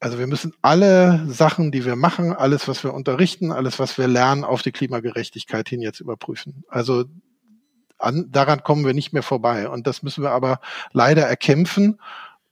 also 0.00 0.18
wir 0.18 0.26
müssen 0.26 0.52
alle 0.62 1.24
Sachen, 1.28 1.72
die 1.72 1.84
wir 1.84 1.96
machen, 1.96 2.32
alles, 2.32 2.68
was 2.68 2.84
wir 2.84 2.92
unterrichten, 2.92 3.52
alles, 3.52 3.78
was 3.78 3.96
wir 3.98 4.08
lernen, 4.08 4.44
auf 4.44 4.62
die 4.62 4.72
Klimagerechtigkeit 4.72 5.68
hin 5.68 5.80
jetzt 5.80 6.00
überprüfen. 6.00 6.64
Also 6.68 7.04
an, 7.98 8.26
daran 8.30 8.62
kommen 8.62 8.84
wir 8.84 8.94
nicht 8.94 9.12
mehr 9.12 9.22
vorbei. 9.22 9.68
Und 9.68 9.86
das 9.86 10.02
müssen 10.02 10.22
wir 10.22 10.32
aber 10.32 10.60
leider 10.92 11.22
erkämpfen, 11.22 12.00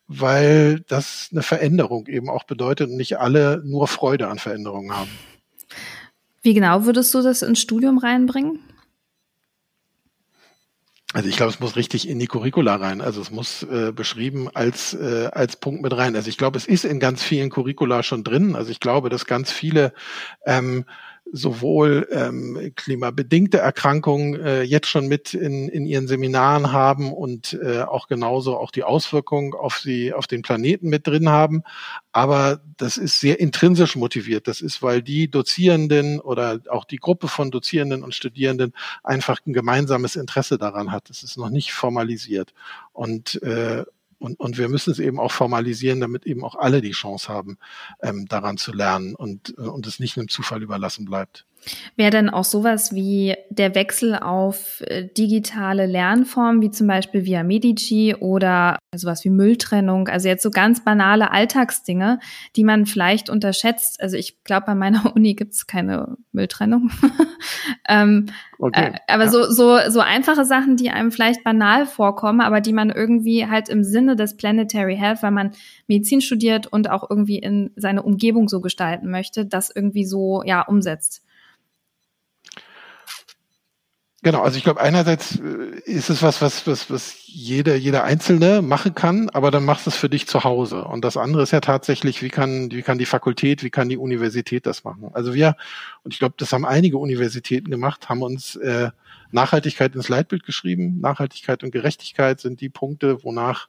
weil 0.07 0.81
das 0.89 1.29
eine 1.33 1.43
Veränderung 1.43 2.07
eben 2.07 2.29
auch 2.29 2.45
bedeutet 2.45 2.91
und 2.91 2.97
nicht 2.97 3.19
alle 3.19 3.63
nur 3.65 3.89
Freude 3.89 4.29
an 4.29 4.39
Veränderungen 4.39 4.95
haben. 4.95 5.11
Wie 6.43 6.55
genau 6.55 6.85
würdest 6.85 7.15
du 7.15 7.23
das 7.23 7.43
ins 7.43 7.61
Studium 7.61 7.99
reinbringen? 7.99 8.61
Also 11.13 11.29
ich 11.29 11.37
glaube, 11.37 11.53
es 11.53 11.61
muss 11.61 11.77
richtig 11.77 12.09
in 12.09 12.19
die 12.19 12.27
Curricula 12.27 12.77
rein. 12.77 13.01
Also 13.01 13.21
es 13.21 13.31
muss 13.31 13.63
äh, 13.65 13.93
beschrieben 13.93 14.49
als 14.55 14.95
äh, 14.95 15.29
als 15.33 15.57
Punkt 15.57 15.83
mit 15.83 15.95
rein. 15.97 16.17
Also 16.17 16.29
ich 16.29 16.39
glaube, 16.39 16.57
es 16.57 16.67
ist 16.67 16.85
in 16.85 17.01
ganz 17.01 17.23
vielen 17.23 17.51
Curricula 17.51 18.03
schon 18.03 18.25
drin. 18.25 18.57
Also 18.57 18.71
ich 18.71 18.81
glaube, 18.81 19.11
dass 19.11 19.27
ganz 19.27 19.53
viele 19.53 19.93
ähm, 20.47 20.85
sowohl 21.35 22.07
ähm, 22.11 22.73
klimabedingte 22.77 23.57
Erkrankungen 23.57 24.39
äh, 24.39 24.63
jetzt 24.63 24.87
schon 24.87 25.09
mit 25.09 25.33
in, 25.33 25.69
in 25.71 25.87
ihren 25.87 26.07
Seminaren 26.07 26.73
haben 26.73 27.11
und 27.11 27.59
äh, 27.63 27.81
auch 27.81 28.07
genauso 28.07 28.59
auch 28.59 28.71
die 28.71 28.85
Auswirkungen 28.85 29.55
auf 29.55 29.79
sie 29.79 30.13
auf 30.13 30.27
den 30.27 30.43
Planeten 30.43 30.91
mit 30.91 31.07
drin 31.07 31.31
haben. 31.31 31.63
Aber 32.13 32.61
das 32.77 32.99
ist 32.99 33.19
sehr 33.19 33.41
intrinsisch 33.41 33.97
motiviert. 33.97 34.47
Das 34.47 34.61
ist, 34.61 34.83
weil 34.83 35.01
die 35.01 35.31
Dozierenden 35.31 36.21
oder 36.21 36.61
auch 36.69 36.85
die 36.85 36.99
Gruppe 36.99 37.29
von 37.29 37.51
Dozierenden 37.51 38.05
und 38.05 38.15
Studierenden 38.15 38.75
einfach 39.03 39.41
ein 39.47 39.55
gemeinsames 39.55 40.17
Interesse 40.17 40.59
daran 40.59 40.93
hat. 40.93 41.09
Es 41.09 41.23
ist 41.23 41.39
noch 41.39 41.49
nicht 41.49 41.73
formalisiert. 41.73 42.53
Und 42.93 43.43
äh, 43.43 43.85
und, 44.23 44.39
und 44.39 44.57
wir 44.57 44.69
müssen 44.69 44.93
es 44.93 45.01
eben 45.01 45.19
auch 45.19 45.33
formalisieren, 45.33 46.01
damit 46.01 46.27
eben 46.27 46.45
auch 46.45 46.55
alle 46.55 46.81
die 46.81 46.93
Chance 46.93 47.29
haben, 47.29 47.59
ähm, 48.01 48.27
daran 48.29 48.57
zu 48.57 48.73
lernen 48.73 49.15
und, 49.17 49.55
äh, 49.59 49.63
und 49.63 49.87
es 49.87 49.99
nicht 49.99 50.17
einem 50.17 50.29
Zufall 50.29 50.63
überlassen 50.63 51.05
bleibt. 51.05 51.45
Wäre 51.97 52.11
denn 52.11 52.31
auch 52.31 52.45
sowas 52.45 52.93
wie 52.95 53.37
der 53.51 53.75
Wechsel 53.75 54.17
auf 54.17 54.81
äh, 54.87 55.07
digitale 55.07 55.87
Lernformen, 55.87 56.61
wie 56.61 56.71
zum 56.71 56.89
Beispiel 56.89 57.25
via 57.25 57.45
Medici 57.45 58.17
oder 58.19 58.79
sowas 58.95 59.25
wie 59.25 59.31
Mülltrennung, 59.31 60.09
also 60.09 60.29
jetzt 60.29 60.43
so 60.43 60.51
ganz 60.51 60.85
banale 60.85 61.31
Alltagsdinge, 61.31 62.19
die 62.57 62.65
man 62.65 62.85
vielleicht 62.85 63.31
unterschätzt. 63.31 64.03
Also 64.03 64.17
ich 64.17 64.43
glaube, 64.43 64.67
bei 64.67 64.75
meiner 64.75 65.13
Uni 65.17 65.35
gibt 65.35 65.53
es 65.53 65.67
keine 65.67 66.17
Mülltrennung. 66.33 66.91
ähm, 67.89 68.27
okay. 68.59 68.93
äh, 68.95 69.13
aber 69.13 69.25
ja. 69.25 69.31
so, 69.31 69.45
so, 69.45 69.79
so 69.89 70.01
einfache 70.01 70.45
Sachen, 70.45 70.77
die 70.77 70.91
einem 70.91 71.13
vielleicht 71.13 71.45
banal 71.45 71.87
vorkommen, 71.87 72.41
aber 72.41 72.61
die 72.61 72.73
man 72.73 72.91
irgendwie 72.91 73.47
halt 73.47 73.69
im 73.69 73.85
Sinne 73.85 74.17
des 74.17 74.37
Planetary 74.37 74.97
Health, 74.97 75.23
weil 75.23 75.31
man 75.31 75.53
Medizin 75.87 76.21
studiert 76.21 76.67
und 76.67 76.91
auch 76.91 77.09
irgendwie 77.09 77.39
in 77.39 77.71
seine 77.77 78.03
Umgebung 78.03 78.49
so 78.49 78.61
gestalten 78.61 79.11
möchte, 79.11 79.47
das 79.47 79.71
irgendwie 79.75 80.05
so 80.05 80.43
ja 80.45 80.63
umsetzt. 80.63 81.23
Genau, 84.25 84.43
also 84.43 84.57
ich 84.57 84.63
glaube, 84.63 84.81
einerseits 84.81 85.41
äh, 85.41 85.81
ist 85.85 86.09
es 86.09 86.23
was, 86.23 86.41
was, 86.41 86.65
was, 86.67 86.89
was 86.91 87.17
jeder, 87.27 87.75
jeder 87.75 88.05
Einzelne 88.05 88.63
machen 88.63 88.95
kann, 88.95 89.29
aber 89.31 89.51
dann 89.51 89.65
machst 89.65 89.87
du 89.87 89.91
es 89.91 89.97
für 89.97 90.09
dich 90.09 90.29
zu 90.29 90.45
Hause. 90.45 90.85
Und 90.85 91.05
das 91.05 91.17
andere 91.17 91.43
ist 91.43 91.51
ja 91.51 91.61
tatsächlich, 91.61 92.23
wie 92.23 92.29
kann, 92.29 92.71
wie 92.71 92.83
kann 92.83 92.99
die 92.99 93.07
Fakultät, 93.07 93.65
wie 93.65 93.71
kann 93.71 93.89
die 93.89 93.97
Universität 93.97 94.67
das 94.67 94.85
machen? 94.85 95.11
Also 95.13 95.35
wir, 95.35 95.57
und 96.05 96.13
ich 96.15 96.21
glaube, 96.21 96.37
das 96.39 96.53
haben 96.53 96.65
einige 96.65 96.99
Universitäten 96.99 97.69
gemacht, 97.69 98.09
haben 98.09 98.23
uns 98.23 98.55
äh, 98.57 98.91
Nachhaltigkeit 99.33 99.95
ins 99.95 100.09
Leitbild 100.09 100.45
geschrieben. 100.45 101.01
Nachhaltigkeit 101.01 101.65
und 101.65 101.71
Gerechtigkeit 101.71 102.41
sind 102.41 102.61
die 102.61 102.69
Punkte, 102.69 103.25
wonach 103.25 103.69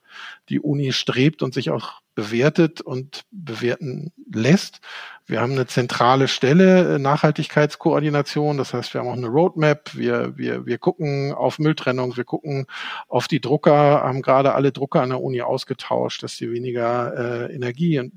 die 0.49 0.59
Uni 0.59 0.91
strebt 0.93 1.41
und 1.41 1.53
sich 1.53 1.69
auch 1.71 2.01
bewertet 2.15 2.81
und 2.81 3.23
bewerten 3.31 4.11
lässt. 4.31 4.81
Wir 5.25 5.41
haben 5.41 5.53
eine 5.53 5.65
zentrale 5.65 6.27
Stelle, 6.27 6.95
äh, 6.95 6.99
Nachhaltigkeitskoordination. 6.99 8.57
Das 8.57 8.73
heißt, 8.73 8.93
wir 8.93 9.01
haben 9.01 9.07
auch 9.07 9.13
eine 9.13 9.27
Roadmap. 9.27 9.95
Wir, 9.95 10.37
wir, 10.37 10.65
wir 10.65 10.77
gucken 10.77 11.33
auf 11.33 11.59
Mülltrennung. 11.59 12.17
Wir 12.17 12.25
gucken 12.25 12.65
auf 13.07 13.27
die 13.27 13.39
Drucker, 13.39 14.01
haben 14.03 14.21
gerade 14.21 14.53
alle 14.53 14.71
Drucker 14.71 15.01
an 15.01 15.09
der 15.09 15.21
Uni 15.21 15.41
ausgetauscht, 15.41 16.23
dass 16.23 16.37
sie 16.37 16.51
weniger 16.51 17.47
äh, 17.49 17.55
Energie 17.55 17.99
und 17.99 18.11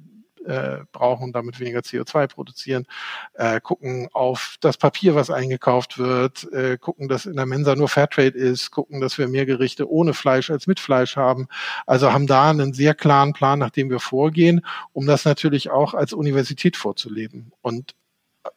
äh, 0.46 0.78
brauchen, 0.92 1.32
damit 1.32 1.61
weniger 1.61 1.80
CO2 1.80 2.28
produzieren, 2.28 2.87
äh, 3.35 3.61
gucken 3.61 4.09
auf 4.12 4.56
das 4.61 4.76
Papier, 4.76 5.14
was 5.14 5.30
eingekauft 5.30 5.98
wird, 5.98 6.50
äh, 6.52 6.78
gucken, 6.78 7.09
dass 7.09 7.26
in 7.26 7.37
der 7.37 7.46
Mensa 7.46 7.74
nur 7.74 7.88
Fairtrade 7.88 8.37
ist, 8.37 8.70
gucken, 8.70 9.00
dass 9.00 9.18
wir 9.18 9.28
mehr 9.28 9.46
Gerichte 9.46 9.90
ohne 9.90 10.14
Fleisch 10.14 10.50
als 10.50 10.66
mit 10.66 10.80
Fleisch 10.80 11.16
haben. 11.16 11.48
Also 11.87 12.12
haben 12.12 12.26
da 12.26 12.50
einen 12.50 12.72
sehr 12.72 12.94
klaren 12.94 13.32
Plan, 13.32 13.59
nach 13.59 13.70
dem 13.70 13.90
wir 13.90 14.00
vorgehen, 14.00 14.64
um 14.92 15.06
das 15.06 15.24
natürlich 15.24 15.70
auch 15.70 15.94
als 15.94 16.12
Universität 16.12 16.76
vorzuleben. 16.76 17.52
Und 17.61 17.94
äh, 18.44 18.50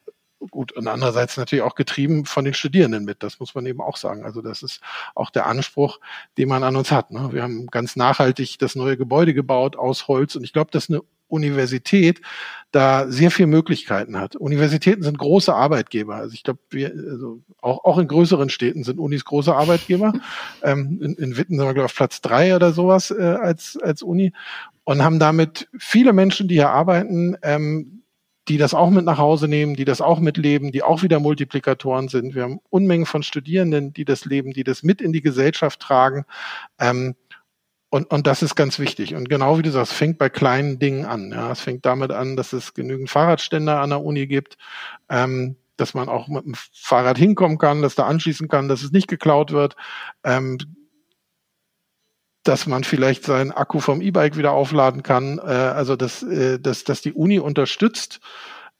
gut, 0.49 0.71
und 0.71 0.88
andererseits 0.88 1.38
natürlich 1.38 1.63
auch 1.63 1.75
getrieben 1.75 2.25
von 2.25 2.45
den 2.45 2.54
Studierenden 2.54 3.06
mit. 3.06 3.23
Das 3.23 3.39
muss 3.39 3.56
man 3.56 3.65
eben 3.65 3.82
auch 3.82 3.97
sagen. 3.97 4.23
Also 4.23 4.41
das 4.41 4.63
ist 4.63 4.82
auch 5.15 5.30
der 5.32 5.47
Anspruch, 5.47 5.99
den 6.38 6.49
man 6.49 6.63
an 6.63 6.75
uns 6.75 6.91
hat. 6.91 7.12
Ne? 7.12 7.30
Wir 7.34 7.43
haben 7.43 7.67
ganz 7.67 7.95
nachhaltig 7.95 8.60
das 8.60 8.75
neue 8.75 8.97
Gebäude 8.97 9.34
gebaut 9.34 9.75
aus 9.75 10.08
Holz 10.08 10.36
und 10.36 10.43
ich 10.43 10.54
glaube, 10.54 10.71
das 10.71 10.86
ist 10.86 10.89
eine 10.91 11.02
Universität 11.30 12.22
da 12.72 13.10
sehr 13.10 13.32
viele 13.32 13.48
Möglichkeiten 13.48 14.18
hat. 14.18 14.36
Universitäten 14.36 15.02
sind 15.02 15.18
große 15.18 15.54
Arbeitgeber. 15.54 16.15
Also 16.15 16.34
ich 16.34 16.44
glaube, 16.44 16.60
wir, 16.70 16.92
also 16.92 17.42
auch, 17.62 17.84
auch 17.84 17.98
in 17.98 18.08
größeren 18.08 18.50
Städten 18.50 18.84
sind 18.84 19.00
Unis 19.00 19.26
große 19.26 19.56
Arbeitgeber. 19.56 20.13
Ähm, 20.62 21.00
in, 21.02 21.15
in 21.15 21.38
Witten 21.38 21.58
sind 21.58 21.65
wir, 21.65 21.74
glaube 21.74 21.86
ich, 21.88 21.92
auf 21.92 21.96
Platz 21.96 22.22
drei 22.22 22.54
oder 22.56 22.74
sowas 22.74 23.12
äh, 23.12 23.22
als, 23.24 23.78
als 23.82 24.04
Uni 24.04 24.34
und 24.84 25.04
haben 25.04 25.20
damit 25.20 25.70
viele 25.78 26.12
Menschen, 26.12 26.48
die 26.48 26.56
hier 26.56 26.70
arbeiten, 26.70 27.38
ähm, 27.44 28.04
die 28.50 28.58
das 28.58 28.74
auch 28.74 28.89
mit 28.89 29.06
nach 29.06 29.20
Hause 29.20 29.48
nehmen, 29.48 29.76
die 29.76 29.86
das 29.86 30.02
auch 30.02 30.20
mitleben, 30.20 30.72
die 30.72 30.84
auch 30.84 31.04
wieder 31.04 31.20
Multiplikatoren 31.20 32.08
sind. 32.08 32.36
Wir 32.36 32.44
haben 32.44 32.60
Unmengen 32.70 33.06
von 33.06 33.24
Studierenden, 33.24 33.94
die 33.94 34.06
das 34.06 34.26
leben, 34.26 34.52
die 34.52 34.63
das 34.63 34.84
mit 34.84 35.02
in 35.02 35.13
die 35.13 35.22
Gesellschaft 35.22 35.80
tragen. 35.80 36.26
Ähm, 36.80 37.15
und, 37.89 38.12
und 38.12 38.28
das 38.28 38.43
ist 38.43 38.56
ganz 38.56 38.78
wichtig. 38.78 39.15
Und 39.15 39.30
genau 39.30 39.58
wie 39.58 39.63
du 39.63 39.71
sagst, 39.71 39.93
fängt 39.93 40.19
bei 40.19 40.30
kleinen 40.30 40.78
Dingen 40.78 41.06
an. 41.06 41.32
Ja, 41.32 41.52
es 41.52 41.60
fängt 41.60 41.86
damit 41.86 42.12
an, 42.12 42.36
dass 42.36 42.54
es 42.54 42.73
genügend 42.73 43.10
Fahrradständer 43.10 43.80
an 43.80 43.89
der 43.89 44.04
Uni 44.04 44.28
gibt, 44.28 44.58
ähm, 45.10 45.56
dass 45.75 45.95
man 45.95 46.08
auch 46.08 46.28
mit 46.28 46.45
dem 46.45 46.54
Fahrrad 46.56 47.17
hinkommen 47.17 47.58
kann, 47.58 47.82
dass 47.82 47.95
da 47.95 48.06
anschließen 48.06 48.47
kann, 48.47 48.67
dass 48.67 48.84
es 48.84 48.91
nicht 48.91 49.08
geklaut 49.08 49.52
wird, 49.52 49.75
ähm, 50.23 50.60
dass 52.43 52.67
man 52.67 52.84
vielleicht 52.84 53.23
seinen 53.23 53.52
Akku 53.52 53.80
vom 53.80 54.02
E-Bike 54.02 54.38
wieder 54.38 54.52
aufladen 54.52 55.02
kann. 55.02 55.39
Äh, 55.39 55.41
also 55.41 55.95
dass, 55.95 56.21
äh, 56.21 56.60
dass, 56.60 56.84
dass 56.84 57.02
die 57.02 57.13
Uni 57.13 57.39
unterstützt, 57.39 58.19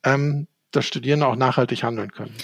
ähm, 0.04 0.46
dass 0.70 0.86
Studierende 0.86 1.26
auch 1.26 1.36
nachhaltig 1.36 1.82
handeln 1.82 2.12
können. 2.12 2.34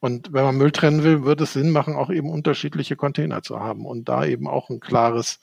Und 0.00 0.32
wenn 0.32 0.44
man 0.44 0.56
Müll 0.56 0.70
trennen 0.70 1.02
will, 1.02 1.24
würde 1.24 1.44
es 1.44 1.52
Sinn 1.52 1.70
machen, 1.70 1.96
auch 1.96 2.10
eben 2.10 2.30
unterschiedliche 2.30 2.96
Container 2.96 3.42
zu 3.42 3.60
haben 3.60 3.84
und 3.84 4.08
da 4.08 4.24
eben 4.24 4.46
auch 4.46 4.70
ein 4.70 4.80
klares, 4.80 5.40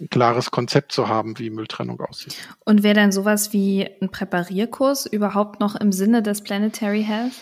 ein 0.00 0.10
klares 0.10 0.50
Konzept 0.50 0.92
zu 0.92 1.08
haben, 1.08 1.38
wie 1.38 1.50
Mülltrennung 1.50 2.00
aussieht. 2.00 2.36
Und 2.64 2.82
wäre 2.82 2.94
dann 2.94 3.12
sowas 3.12 3.52
wie 3.52 3.88
ein 4.02 4.10
Präparierkurs 4.10 5.06
überhaupt 5.06 5.60
noch 5.60 5.74
im 5.76 5.92
Sinne 5.92 6.22
des 6.22 6.42
Planetary 6.42 7.04
Health? 7.04 7.32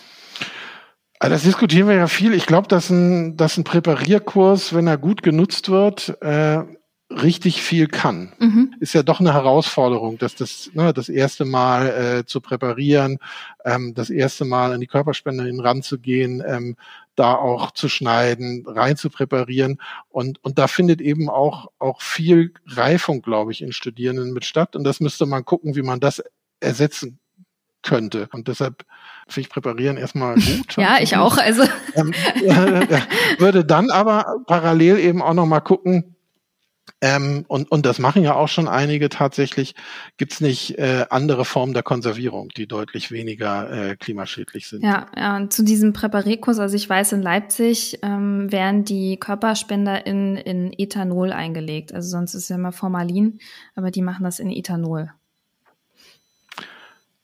Also 1.19 1.33
das 1.33 1.43
diskutieren 1.43 1.87
wir 1.87 1.95
ja 1.95 2.07
viel. 2.07 2.33
Ich 2.33 2.45
glaube, 2.45 2.67
dass 2.67 2.89
ein, 2.89 3.37
dass 3.37 3.57
ein 3.57 3.63
Präparierkurs, 3.63 4.73
wenn 4.73 4.87
er 4.87 4.97
gut 4.97 5.23
genutzt 5.23 5.69
wird, 5.69 6.15
äh, 6.21 6.63
richtig 7.09 7.61
viel 7.61 7.87
kann. 7.87 8.33
Mhm. 8.37 8.75
Ist 8.79 8.93
ja 8.93 9.01
doch 9.01 9.19
eine 9.19 9.33
Herausforderung, 9.33 10.17
dass 10.17 10.35
das 10.35 10.69
ne, 10.73 10.93
das 10.93 11.07
erste 11.07 11.45
Mal 11.45 11.87
äh, 11.87 12.25
zu 12.25 12.41
präparieren, 12.41 13.19
ähm, 13.63 13.93
das 13.93 14.09
erste 14.09 14.43
Mal 14.43 14.73
an 14.73 14.81
die 14.81 14.87
Körperspenderin 14.87 15.59
ranzugehen, 15.61 16.43
ähm, 16.45 16.75
da 17.15 17.33
auch 17.33 17.71
zu 17.71 17.87
schneiden, 17.87 18.65
rein 18.67 18.97
zu 18.97 19.09
präparieren 19.09 19.79
und 20.09 20.43
und 20.43 20.59
da 20.59 20.67
findet 20.67 20.99
eben 20.99 21.29
auch 21.29 21.67
auch 21.79 22.01
viel 22.01 22.53
Reifung, 22.67 23.21
glaube 23.21 23.53
ich, 23.53 23.61
in 23.61 23.71
Studierenden 23.71 24.33
mit 24.33 24.43
statt 24.43 24.75
und 24.75 24.83
das 24.83 24.99
müsste 24.99 25.25
man 25.25 25.45
gucken, 25.45 25.75
wie 25.75 25.83
man 25.83 26.01
das 26.01 26.21
ersetzen 26.59 27.19
könnte 27.83 28.27
und 28.33 28.49
deshalb 28.49 28.83
finde 29.29 29.47
ich 29.47 29.49
präparieren 29.49 29.95
erstmal 29.95 30.35
gut. 30.35 30.75
ja, 30.75 30.97
ich 30.99 31.15
auch. 31.15 31.37
Also 31.37 31.63
ähm, 31.95 32.13
äh, 32.43 32.99
würde 33.39 33.63
dann 33.63 33.91
aber 33.91 34.43
parallel 34.45 34.99
eben 34.99 35.21
auch 35.21 35.33
noch 35.33 35.45
mal 35.45 35.61
gucken 35.61 36.16
ähm, 36.99 37.45
und, 37.47 37.71
und 37.71 37.85
das 37.85 37.99
machen 37.99 38.23
ja 38.23 38.33
auch 38.33 38.47
schon 38.47 38.67
einige 38.67 39.09
tatsächlich. 39.09 39.75
Gibt 40.17 40.33
es 40.33 40.41
nicht 40.41 40.79
äh, 40.79 41.05
andere 41.11 41.45
Formen 41.45 41.73
der 41.73 41.83
Konservierung, 41.83 42.49
die 42.57 42.67
deutlich 42.67 43.11
weniger 43.11 43.71
äh, 43.71 43.95
klimaschädlich 43.95 44.67
sind? 44.67 44.83
Ja, 44.83 45.05
ja, 45.15 45.37
und 45.37 45.53
zu 45.53 45.63
diesem 45.63 45.93
Präparierkurs, 45.93 46.57
also 46.57 46.75
ich 46.75 46.89
weiß, 46.89 47.13
in 47.13 47.21
Leipzig 47.21 47.99
ähm, 48.01 48.51
werden 48.51 48.83
die 48.83 49.17
Körperspender 49.17 50.07
in, 50.07 50.37
in 50.37 50.73
Ethanol 50.75 51.31
eingelegt. 51.31 51.93
Also 51.93 52.09
sonst 52.09 52.33
ist 52.33 52.49
ja 52.49 52.55
immer 52.55 52.71
Formalin, 52.71 53.39
aber 53.75 53.91
die 53.91 54.01
machen 54.01 54.23
das 54.23 54.39
in 54.39 54.49
Ethanol. 54.49 55.11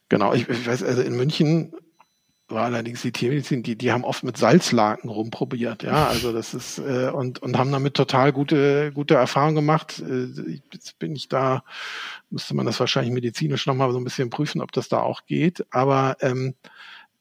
Genau, 0.09 0.33
ich, 0.33 0.47
ich 0.47 0.67
weiß, 0.67 0.83
also 0.83 1.01
in 1.01 1.15
München 1.15 1.73
allerdings 2.61 3.01
die 3.01 3.11
Tiermedizin, 3.11 3.63
die, 3.63 3.75
die 3.77 3.91
haben 3.91 4.03
oft 4.03 4.23
mit 4.23 4.37
Salzlaken 4.37 5.09
rumprobiert, 5.09 5.83
ja, 5.83 6.07
also 6.07 6.31
das 6.31 6.53
ist 6.53 6.79
äh, 6.79 7.09
und 7.09 7.39
und 7.39 7.57
haben 7.57 7.71
damit 7.71 7.93
total 7.95 8.31
gute 8.31 8.91
gute 8.93 9.15
Erfahrungen 9.15 9.55
gemacht. 9.55 9.99
Äh, 9.99 10.59
jetzt 10.71 10.99
bin 10.99 11.15
ich 11.15 11.29
da, 11.29 11.63
müsste 12.29 12.55
man 12.55 12.65
das 12.65 12.79
wahrscheinlich 12.79 13.13
medizinisch 13.13 13.65
nochmal 13.65 13.91
so 13.91 13.97
ein 13.97 14.03
bisschen 14.03 14.29
prüfen, 14.29 14.61
ob 14.61 14.71
das 14.71 14.89
da 14.89 14.99
auch 14.99 15.25
geht. 15.25 15.65
Aber 15.71 16.17
ähm, 16.21 16.55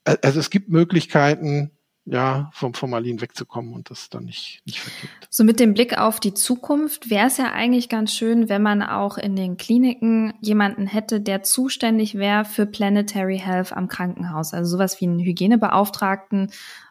also 0.04 0.40
es 0.40 0.50
gibt 0.50 0.68
Möglichkeiten, 0.68 1.70
ja, 2.04 2.50
vom 2.52 2.74
Formalin 2.74 3.20
wegzukommen 3.20 3.74
und 3.74 3.90
das 3.90 4.10
dann 4.10 4.24
nicht, 4.24 4.62
nicht 4.66 4.80
verkippt. 4.80 5.28
So 5.30 5.44
mit 5.44 5.60
dem 5.60 5.72
Blick 5.72 5.96
auf 5.96 6.18
die 6.18 6.34
Zukunft 6.34 7.10
wäre 7.10 7.28
es 7.28 7.36
ja 7.36 7.52
eigentlich 7.52 7.88
ganz 7.88 8.12
schön, 8.12 8.48
wenn 8.48 8.62
man 8.62 8.82
auch 8.82 9.18
in 9.18 9.36
den 9.36 9.56
Kliniken 9.56 10.34
jemanden 10.40 10.86
hätte, 10.86 11.20
der 11.20 11.42
zuständig 11.42 12.16
wäre 12.16 12.44
für 12.44 12.66
Planetary 12.66 13.38
Health 13.38 13.72
am 13.72 13.86
Krankenhaus. 13.86 14.52
Also 14.52 14.72
sowas 14.72 15.00
wie 15.00 15.06
einen 15.06 15.20
Hygienebeauftragten, 15.20 16.50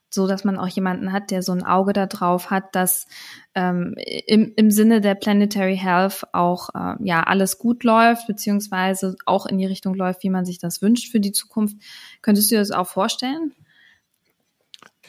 so 0.10 0.28
dass 0.28 0.46
man 0.46 0.58
auch 0.58 0.68
jemanden 0.68 1.12
hat, 1.12 1.30
der 1.32 1.44
so 1.44 1.52
ein 1.52 1.64
Auge 1.64 1.92
da 1.92 2.06
drauf 2.06 2.50
hat, 2.50 2.74
dass 2.74 3.08
ähm, 3.54 3.96
im, 4.28 4.54
im 4.56 4.72
Sinne 4.72 5.02
der 5.02 5.16
Planetary 5.16 5.78
Health 5.78 6.26
auch 6.32 6.70
äh, 6.74 6.96
ja 7.04 7.24
alles 7.24 7.58
gut 7.58 7.84
läuft, 7.84 8.28
beziehungsweise 8.28 9.16
auch 9.26 9.46
in 9.46 9.58
die 9.58 9.66
Richtung 9.66 9.94
läuft, 9.94 10.24
wie 10.24 10.30
man 10.30 10.46
sich 10.46 10.58
das 10.58 10.82
wünscht 10.82 11.12
für 11.12 11.20
die 11.20 11.32
Zukunft. 11.34 11.78
Könntest 12.22 12.50
du 12.50 12.56
dir 12.56 12.60
das 12.60 12.72
auch 12.72 12.88
vorstellen? 12.88 13.54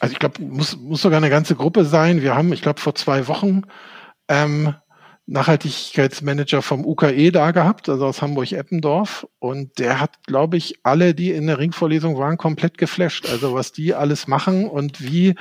Also 0.03 0.11
ich 0.11 0.19
glaube, 0.19 0.43
muss, 0.43 0.75
muss 0.75 1.01
sogar 1.01 1.15
eine 1.15 1.29
ganze 1.29 1.55
Gruppe 1.55 1.85
sein. 1.85 2.21
Wir 2.21 2.35
haben, 2.35 2.51
ich 2.51 2.61
glaube, 2.61 2.81
vor 2.81 2.93
zwei 2.93 3.29
Wochen 3.29 3.61
ähm, 4.27 4.75
Nachhaltigkeitsmanager 5.25 6.61
vom 6.61 6.85
UKE 6.85 7.31
da 7.31 7.51
gehabt, 7.51 7.87
also 7.87 8.05
aus 8.05 8.21
Hamburg-Eppendorf. 8.21 9.27
Und 9.39 9.79
der 9.79 9.99
hat, 9.99 10.23
glaube 10.27 10.57
ich, 10.57 10.79
alle, 10.83 11.15
die 11.15 11.31
in 11.31 11.47
der 11.47 11.59
Ringvorlesung 11.59 12.17
waren, 12.17 12.37
komplett 12.37 12.77
geflasht. 12.77 13.29
Also 13.29 13.53
was 13.53 13.71
die 13.71 13.93
alles 13.93 14.27
machen 14.27 14.67
und 14.67 15.01
wie 15.01 15.35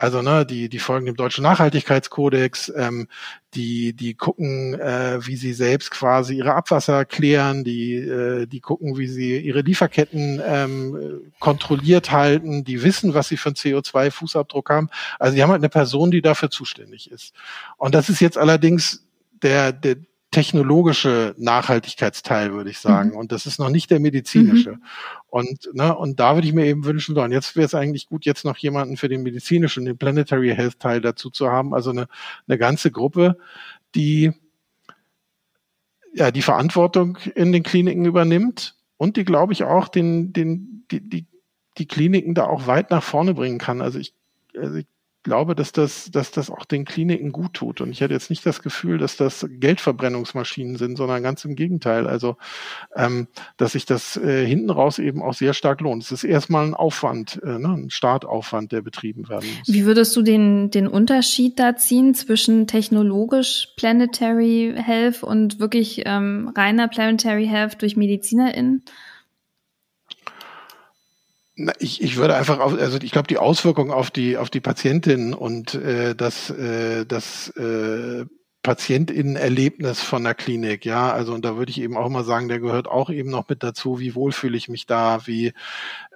also 0.00 0.22
ne, 0.22 0.46
die, 0.46 0.68
die 0.68 0.78
folgen 0.78 1.06
dem 1.06 1.16
deutschen 1.16 1.42
Nachhaltigkeitskodex, 1.42 2.72
ähm, 2.76 3.08
die, 3.54 3.94
die 3.94 4.14
gucken, 4.14 4.78
äh, 4.78 5.18
wie 5.26 5.34
sie 5.34 5.52
selbst 5.52 5.90
quasi 5.90 6.36
ihre 6.36 6.54
Abwasser 6.54 7.04
klären, 7.04 7.64
die, 7.64 7.96
äh, 7.96 8.46
die 8.46 8.60
gucken, 8.60 8.96
wie 8.96 9.08
sie 9.08 9.38
ihre 9.38 9.62
Lieferketten 9.62 10.40
ähm, 10.46 11.32
kontrolliert 11.40 12.12
halten, 12.12 12.62
die 12.62 12.84
wissen, 12.84 13.12
was 13.12 13.26
sie 13.26 13.36
für 13.36 13.48
einen 13.48 13.56
CO2-Fußabdruck 13.56 14.70
haben. 14.70 14.88
Also 15.18 15.34
die 15.34 15.42
haben 15.42 15.50
halt 15.50 15.62
eine 15.62 15.68
Person, 15.68 16.12
die 16.12 16.22
dafür 16.22 16.50
zuständig 16.50 17.10
ist. 17.10 17.34
Und 17.76 17.96
das 17.96 18.08
ist 18.08 18.20
jetzt 18.20 18.38
allerdings 18.38 19.07
der, 19.42 19.72
der, 19.72 19.96
technologische 20.30 21.34
Nachhaltigkeitsteil, 21.38 22.52
würde 22.52 22.70
ich 22.70 22.78
sagen. 22.78 23.10
Mhm. 23.10 23.16
Und 23.16 23.32
das 23.32 23.46
ist 23.46 23.58
noch 23.58 23.70
nicht 23.70 23.90
der 23.90 23.98
medizinische. 23.98 24.72
Mhm. 24.72 24.82
Und, 25.28 25.70
ne, 25.72 25.96
und 25.96 26.20
da 26.20 26.34
würde 26.34 26.46
ich 26.46 26.52
mir 26.52 26.66
eben 26.66 26.84
wünschen, 26.84 27.14
so, 27.14 27.22
und 27.22 27.32
jetzt 27.32 27.56
wäre 27.56 27.64
es 27.64 27.74
eigentlich 27.74 28.08
gut, 28.08 28.26
jetzt 28.26 28.44
noch 28.44 28.58
jemanden 28.58 28.96
für 28.96 29.08
den 29.08 29.22
medizinischen, 29.22 29.86
den 29.86 29.96
Planetary 29.96 30.54
Health 30.54 30.80
Teil 30.80 31.00
dazu 31.00 31.30
zu 31.30 31.50
haben. 31.50 31.72
Also 31.72 31.90
eine, 31.90 32.08
eine 32.46 32.58
ganze 32.58 32.90
Gruppe, 32.90 33.38
die 33.94 34.32
ja 36.14 36.30
die 36.30 36.42
Verantwortung 36.42 37.16
in 37.34 37.52
den 37.52 37.62
Kliniken 37.62 38.04
übernimmt 38.04 38.76
und 38.98 39.16
die, 39.16 39.24
glaube 39.24 39.54
ich, 39.54 39.64
auch 39.64 39.88
den, 39.88 40.32
den, 40.34 40.84
die, 40.90 41.00
die, 41.00 41.26
die 41.78 41.86
Kliniken 41.86 42.34
da 42.34 42.44
auch 42.44 42.66
weit 42.66 42.90
nach 42.90 43.02
vorne 43.02 43.32
bringen 43.32 43.58
kann. 43.58 43.80
Also 43.80 43.98
ich, 43.98 44.12
also 44.54 44.76
ich 44.76 44.86
glaube, 45.22 45.54
dass 45.54 45.72
das, 45.72 46.10
dass 46.10 46.30
das 46.30 46.50
auch 46.50 46.64
den 46.64 46.84
Kliniken 46.84 47.32
gut 47.32 47.54
tut. 47.54 47.80
Und 47.80 47.90
ich 47.90 48.02
hatte 48.02 48.14
jetzt 48.14 48.30
nicht 48.30 48.46
das 48.46 48.62
Gefühl, 48.62 48.98
dass 48.98 49.16
das 49.16 49.46
Geldverbrennungsmaschinen 49.48 50.76
sind, 50.76 50.96
sondern 50.96 51.22
ganz 51.22 51.44
im 51.44 51.54
Gegenteil. 51.54 52.06
Also, 52.06 52.36
ähm, 52.96 53.28
dass 53.56 53.72
sich 53.72 53.84
das 53.84 54.16
äh, 54.16 54.46
hinten 54.46 54.70
raus 54.70 54.98
eben 54.98 55.22
auch 55.22 55.34
sehr 55.34 55.54
stark 55.54 55.80
lohnt. 55.80 56.02
Es 56.02 56.12
ist 56.12 56.24
erstmal 56.24 56.66
ein 56.66 56.74
Aufwand, 56.74 57.40
äh, 57.42 57.58
ne, 57.58 57.68
ein 57.68 57.90
Startaufwand, 57.90 58.72
der 58.72 58.82
betrieben 58.82 59.28
werden 59.28 59.48
muss. 59.58 59.68
Wie 59.68 59.84
würdest 59.84 60.14
du 60.16 60.22
den, 60.22 60.70
den 60.70 60.86
Unterschied 60.86 61.58
da 61.58 61.76
ziehen 61.76 62.14
zwischen 62.14 62.66
technologisch 62.66 63.68
Planetary 63.76 64.74
Health 64.76 65.22
und 65.22 65.58
wirklich 65.58 66.02
ähm, 66.06 66.52
reiner 66.56 66.88
Planetary 66.88 67.46
Health 67.46 67.82
durch 67.82 67.96
MedizinerInnen? 67.96 68.82
Ich, 71.78 72.02
ich 72.02 72.16
würde 72.16 72.36
einfach 72.36 72.60
auf, 72.60 72.78
also 72.78 72.98
ich 73.02 73.10
glaube, 73.10 73.26
die 73.26 73.38
Auswirkungen 73.38 73.90
auf 73.90 74.10
die 74.10 74.36
auf 74.36 74.50
die 74.50 74.60
Patientin 74.60 75.34
und 75.34 75.74
äh, 75.74 76.14
das 76.14 76.50
äh, 76.50 77.04
das 77.04 77.48
äh, 77.50 78.26
Patientinnenerlebnis 78.62 80.02
von 80.02 80.24
der 80.24 80.34
Klinik, 80.34 80.84
ja, 80.84 81.12
also 81.12 81.32
und 81.32 81.44
da 81.44 81.56
würde 81.56 81.70
ich 81.70 81.80
eben 81.80 81.96
auch 81.96 82.08
mal 82.08 82.24
sagen, 82.24 82.48
der 82.48 82.60
gehört 82.60 82.86
auch 82.86 83.08
eben 83.08 83.30
noch 83.30 83.48
mit 83.48 83.62
dazu, 83.62 83.98
wie 83.98 84.14
wohl 84.14 84.32
fühle 84.32 84.56
ich 84.56 84.68
mich 84.68 84.86
da, 84.86 85.26
wie 85.26 85.52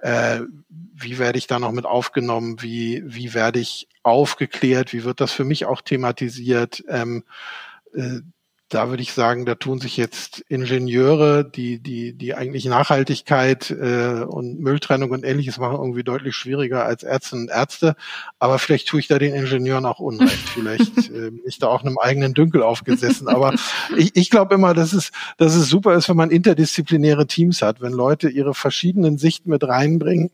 äh, 0.01 0.41
wie 0.69 1.19
werde 1.19 1.37
ich 1.37 1.47
da 1.47 1.59
noch 1.59 1.71
mit 1.71 1.85
aufgenommen, 1.85 2.61
wie 2.61 3.03
wie 3.05 3.33
werde 3.33 3.59
ich 3.59 3.87
aufgeklärt, 4.03 4.93
wie 4.93 5.03
wird 5.03 5.19
das 5.19 5.31
für 5.31 5.45
mich 5.45 5.65
auch 5.65 5.81
thematisiert, 5.81 6.83
ähm, 6.87 7.23
äh, 7.93 8.19
da 8.73 8.89
würde 8.89 9.03
ich 9.03 9.13
sagen, 9.13 9.45
da 9.45 9.55
tun 9.55 9.79
sich 9.79 9.97
jetzt 9.97 10.39
Ingenieure, 10.47 11.43
die 11.43 11.79
die 11.79 12.13
die 12.13 12.33
eigentlich 12.33 12.65
Nachhaltigkeit 12.65 13.69
äh, 13.71 14.23
und 14.27 14.59
Mülltrennung 14.59 15.11
und 15.11 15.23
ähnliches 15.23 15.57
machen 15.59 15.77
irgendwie 15.77 16.03
deutlich 16.03 16.35
schwieriger 16.35 16.85
als 16.85 17.03
Ärzte 17.03 17.35
und 17.35 17.49
Ärzte. 17.49 17.95
Aber 18.39 18.59
vielleicht 18.59 18.87
tue 18.87 18.99
ich 18.99 19.07
da 19.07 19.19
den 19.19 19.33
Ingenieuren 19.33 19.85
auch 19.85 19.99
unrecht. 19.99 20.49
Vielleicht 20.53 21.09
äh, 21.09 21.31
bin 21.31 21.41
ich 21.45 21.59
da 21.59 21.67
auch 21.67 21.83
einem 21.83 21.97
eigenen 21.97 22.33
Dünkel 22.33 22.63
aufgesessen. 22.63 23.27
Aber 23.27 23.53
ich, 23.97 24.15
ich 24.15 24.29
glaube 24.29 24.55
immer, 24.55 24.73
dass 24.73 24.93
es 24.93 25.11
dass 25.37 25.55
es 25.55 25.69
super 25.69 25.93
ist, 25.95 26.09
wenn 26.09 26.17
man 26.17 26.31
interdisziplinäre 26.31 27.27
Teams 27.27 27.61
hat, 27.61 27.81
wenn 27.81 27.93
Leute 27.93 28.29
ihre 28.29 28.53
verschiedenen 28.53 29.17
Sichten 29.17 29.49
mit 29.49 29.63
reinbringen. 29.63 30.31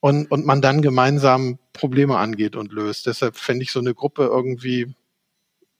Und, 0.00 0.30
und 0.30 0.46
man 0.46 0.62
dann 0.62 0.80
gemeinsam 0.80 1.58
Probleme 1.72 2.18
angeht 2.18 2.54
und 2.54 2.72
löst. 2.72 3.06
Deshalb 3.06 3.36
fände 3.36 3.64
ich 3.64 3.72
so 3.72 3.80
eine 3.80 3.94
Gruppe 3.94 4.26
irgendwie 4.26 4.94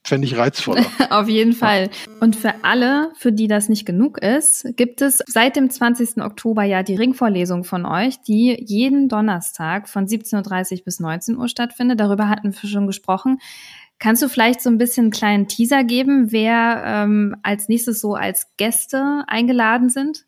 fände 0.09 0.27
ich 0.27 0.37
reizvoller. 0.37 0.85
Auf 1.11 1.29
jeden 1.29 1.53
Fall. 1.53 1.91
Und 2.21 2.35
für 2.35 2.53
alle, 2.63 3.13
für 3.17 3.33
die 3.33 3.47
das 3.47 3.69
nicht 3.69 3.87
genug 3.87 4.19
ist, 4.19 4.67
gibt 4.77 5.03
es 5.03 5.23
seit 5.27 5.57
dem 5.57 5.71
20. 5.71 6.23
Oktober 6.23 6.65
ja 6.65 6.83
die 6.83 6.97
Ringvorlesung 6.97 7.65
von 7.65 7.87
euch, 7.87 8.21
die 8.23 8.57
jeden 8.67 9.09
Donnerstag 9.09 9.89
von 9.89 10.07
17.30 10.07 10.79
Uhr 10.79 10.85
bis 10.85 11.01
19 11.01 11.37
Uhr 11.37 11.49
stattfindet. 11.49 12.01
Darüber 12.01 12.29
hatten 12.29 12.53
wir 12.53 12.69
schon 12.69 12.87
gesprochen. 12.87 13.39
Kannst 13.99 14.23
du 14.23 14.29
vielleicht 14.29 14.61
so 14.61 14.71
ein 14.71 14.79
bisschen 14.79 15.07
einen 15.07 15.11
kleinen 15.11 15.49
Teaser 15.49 15.83
geben, 15.83 16.31
wer 16.31 16.83
ähm, 16.85 17.35
als 17.43 17.69
nächstes 17.69 18.01
so 18.01 18.15
als 18.15 18.47
Gäste 18.57 19.25
eingeladen 19.27 19.91
sind? 19.91 20.25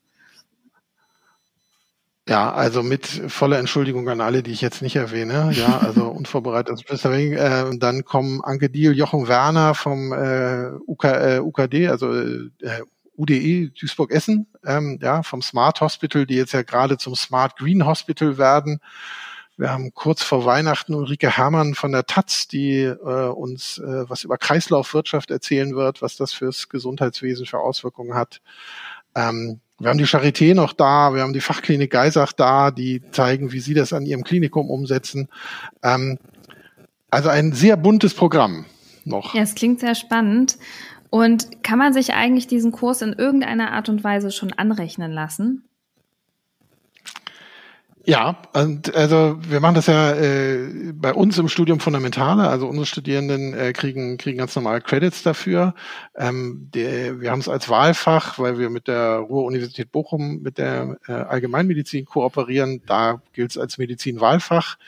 Ja, 2.28 2.52
also 2.52 2.82
mit 2.82 3.06
voller 3.06 3.58
Entschuldigung 3.58 4.08
an 4.08 4.20
alle, 4.20 4.42
die 4.42 4.52
ich 4.52 4.60
jetzt 4.60 4.82
nicht 4.82 4.96
erwähne. 4.96 5.50
Ja, 5.52 5.78
also 5.80 6.08
unvorbereitet. 6.08 6.84
Äh, 6.88 7.76
dann 7.78 8.04
kommen 8.04 8.40
Anke 8.42 8.70
Diel, 8.70 8.96
Jochen 8.96 9.26
Werner 9.26 9.74
vom 9.74 10.12
äh, 10.12 10.70
UK, 10.86 11.04
äh, 11.04 11.40
UKD, 11.40 11.88
also 11.88 12.12
äh, 12.14 12.82
UDE 13.16 13.70
Duisburg-Essen, 13.70 14.46
ähm, 14.64 14.98
ja, 15.02 15.22
vom 15.22 15.42
Smart 15.42 15.80
Hospital, 15.80 16.24
die 16.24 16.36
jetzt 16.36 16.52
ja 16.52 16.62
gerade 16.62 16.96
zum 16.96 17.14
Smart 17.14 17.56
Green 17.56 17.84
Hospital 17.84 18.38
werden. 18.38 18.80
Wir 19.56 19.70
haben 19.70 19.92
kurz 19.92 20.22
vor 20.22 20.46
Weihnachten 20.46 20.94
Ulrike 20.94 21.36
Herrmann 21.36 21.74
von 21.74 21.92
der 21.92 22.06
Taz, 22.06 22.48
die 22.48 22.80
äh, 22.80 22.94
uns 23.28 23.76
äh, 23.76 24.08
was 24.08 24.24
über 24.24 24.38
Kreislaufwirtschaft 24.38 25.30
erzählen 25.30 25.74
wird, 25.74 26.00
was 26.00 26.16
das 26.16 26.32
fürs 26.32 26.70
Gesundheitswesen 26.70 27.44
für 27.44 27.58
Auswirkungen 27.58 28.14
hat. 28.14 28.40
Ähm, 29.14 29.60
wir 29.80 29.88
haben 29.88 29.98
die 29.98 30.06
Charité 30.06 30.54
noch 30.54 30.74
da, 30.74 31.14
wir 31.14 31.22
haben 31.22 31.32
die 31.32 31.40
Fachklinik 31.40 31.90
Geisach 31.90 32.32
da, 32.32 32.70
die 32.70 33.02
zeigen, 33.10 33.50
wie 33.52 33.60
sie 33.60 33.74
das 33.74 33.92
an 33.92 34.04
ihrem 34.04 34.24
Klinikum 34.24 34.70
umsetzen. 34.70 35.28
Ähm, 35.82 36.18
also 37.10 37.30
ein 37.30 37.52
sehr 37.52 37.76
buntes 37.76 38.14
Programm 38.14 38.66
noch. 39.04 39.34
Ja, 39.34 39.42
es 39.42 39.54
klingt 39.54 39.80
sehr 39.80 39.94
spannend. 39.94 40.58
Und 41.08 41.64
kann 41.64 41.78
man 41.78 41.92
sich 41.92 42.12
eigentlich 42.12 42.46
diesen 42.46 42.70
Kurs 42.70 43.02
in 43.02 43.14
irgendeiner 43.14 43.72
Art 43.72 43.88
und 43.88 44.04
Weise 44.04 44.30
schon 44.30 44.52
anrechnen 44.52 45.10
lassen? 45.10 45.64
Ja, 48.06 48.38
und 48.54 48.94
also 48.94 49.36
wir 49.42 49.60
machen 49.60 49.74
das 49.74 49.86
ja 49.86 50.12
äh, 50.12 50.92
bei 50.94 51.12
uns 51.12 51.36
im 51.36 51.48
Studium 51.48 51.80
Fundamentale, 51.80 52.48
also 52.48 52.66
unsere 52.66 52.86
Studierenden 52.86 53.52
äh, 53.52 53.74
kriegen 53.74 54.16
kriegen 54.16 54.38
ganz 54.38 54.56
normal 54.56 54.80
Credits 54.80 55.22
dafür. 55.22 55.74
Ähm, 56.16 56.70
der, 56.74 57.20
wir 57.20 57.30
haben 57.30 57.40
es 57.40 57.48
als 57.48 57.68
Wahlfach, 57.68 58.38
weil 58.38 58.58
wir 58.58 58.70
mit 58.70 58.88
der 58.88 59.16
Ruhr-Universität 59.16 59.92
Bochum 59.92 60.40
mit 60.40 60.56
der 60.56 60.96
äh, 61.08 61.12
Allgemeinmedizin 61.12 62.06
kooperieren. 62.06 62.80
Da 62.86 63.20
gilt 63.34 63.50
es 63.50 63.58
als 63.58 63.76
Medizin-Wahlfach 63.76 64.78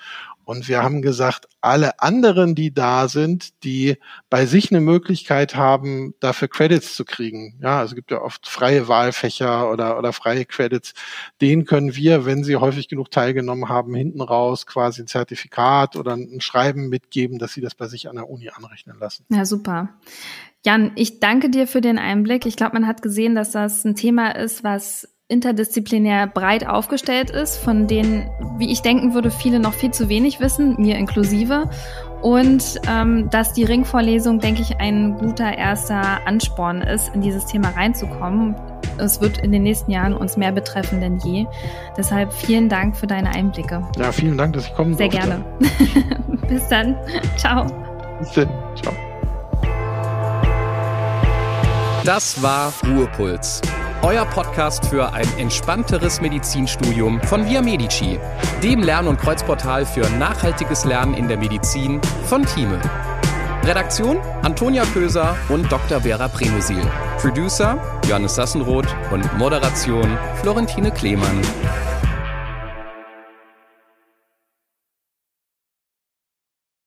und 0.52 0.68
wir 0.68 0.82
haben 0.82 1.00
gesagt, 1.00 1.48
alle 1.62 1.98
anderen, 2.00 2.54
die 2.54 2.74
da 2.74 3.08
sind, 3.08 3.64
die 3.64 3.96
bei 4.28 4.44
sich 4.44 4.70
eine 4.70 4.82
Möglichkeit 4.82 5.56
haben, 5.56 6.12
dafür 6.20 6.48
Credits 6.48 6.94
zu 6.94 7.06
kriegen. 7.06 7.58
Ja, 7.62 7.78
also 7.78 7.92
es 7.92 7.94
gibt 7.96 8.10
ja 8.10 8.20
oft 8.20 8.46
freie 8.46 8.86
Wahlfächer 8.86 9.70
oder, 9.70 9.98
oder 9.98 10.12
freie 10.12 10.44
Credits. 10.44 10.92
Den 11.40 11.64
können 11.64 11.96
wir, 11.96 12.26
wenn 12.26 12.44
sie 12.44 12.56
häufig 12.56 12.88
genug 12.88 13.10
teilgenommen 13.10 13.70
haben, 13.70 13.94
hinten 13.94 14.20
raus 14.20 14.66
quasi 14.66 15.00
ein 15.00 15.06
Zertifikat 15.06 15.96
oder 15.96 16.12
ein 16.12 16.42
Schreiben 16.42 16.90
mitgeben, 16.90 17.38
dass 17.38 17.54
sie 17.54 17.62
das 17.62 17.74
bei 17.74 17.88
sich 17.88 18.10
an 18.10 18.16
der 18.16 18.28
Uni 18.28 18.50
anrechnen 18.50 18.98
lassen. 18.98 19.24
Ja, 19.30 19.46
super. 19.46 19.88
Jan, 20.66 20.92
ich 20.96 21.18
danke 21.18 21.48
dir 21.48 21.66
für 21.66 21.80
den 21.80 21.98
Einblick. 21.98 22.44
Ich 22.44 22.56
glaube, 22.56 22.74
man 22.74 22.86
hat 22.86 23.00
gesehen, 23.00 23.34
dass 23.34 23.52
das 23.52 23.86
ein 23.86 23.96
Thema 23.96 24.32
ist, 24.32 24.62
was 24.62 25.08
interdisziplinär 25.32 26.26
breit 26.26 26.66
aufgestellt 26.66 27.30
ist, 27.30 27.56
von 27.56 27.86
denen, 27.86 28.28
wie 28.58 28.70
ich 28.70 28.82
denken 28.82 29.14
würde, 29.14 29.30
viele 29.30 29.58
noch 29.58 29.72
viel 29.72 29.90
zu 29.90 30.08
wenig 30.10 30.40
wissen, 30.40 30.76
mir 30.78 30.96
inklusive. 30.96 31.70
Und 32.20 32.80
ähm, 32.86 33.30
dass 33.30 33.54
die 33.54 33.64
Ringvorlesung, 33.64 34.38
denke 34.38 34.60
ich, 34.62 34.76
ein 34.76 35.16
guter 35.16 35.56
erster 35.56 36.24
Ansporn 36.26 36.82
ist, 36.82 37.12
in 37.14 37.22
dieses 37.22 37.46
Thema 37.46 37.70
reinzukommen. 37.70 38.54
Es 38.98 39.20
wird 39.22 39.38
in 39.38 39.50
den 39.50 39.62
nächsten 39.62 39.90
Jahren 39.90 40.12
uns 40.12 40.36
mehr 40.36 40.52
betreffen 40.52 41.00
denn 41.00 41.18
je. 41.18 41.46
Deshalb 41.96 42.32
vielen 42.32 42.68
Dank 42.68 42.96
für 42.96 43.06
deine 43.06 43.30
Einblicke. 43.30 43.82
Ja, 43.98 44.12
vielen 44.12 44.36
Dank, 44.36 44.52
dass 44.52 44.66
ich 44.66 44.74
kommen 44.74 44.94
Sehr 44.94 45.08
durfte. 45.08 45.28
gerne. 45.28 45.44
Bis 46.48 46.68
dann. 46.68 46.94
Ciao. 47.38 47.66
Bis 48.20 48.32
dann. 48.32 48.48
Ciao. 48.76 48.92
Das 52.04 52.42
war 52.42 52.72
Ruhepuls 52.84 53.62
euer 54.02 54.24
Podcast 54.24 54.86
für 54.86 55.12
ein 55.12 55.26
entspannteres 55.38 56.20
Medizinstudium 56.20 57.20
von 57.22 57.46
Via 57.46 57.62
Medici, 57.62 58.18
dem 58.62 58.82
Lern- 58.82 59.06
und 59.06 59.18
Kreuzportal 59.18 59.86
für 59.86 60.08
nachhaltiges 60.18 60.84
Lernen 60.84 61.14
in 61.14 61.28
der 61.28 61.38
Medizin 61.38 62.00
von 62.26 62.44
Thieme. 62.44 62.80
Redaktion 63.64 64.18
Antonia 64.42 64.84
Köser 64.92 65.36
und 65.48 65.70
Dr. 65.70 66.00
Vera 66.00 66.26
Premusil. 66.26 66.82
Producer 67.18 67.78
Johannes 68.08 68.34
Sassenroth 68.34 68.88
und 69.12 69.38
Moderation 69.38 70.18
Florentine 70.42 70.90
Klemann. 70.90 71.40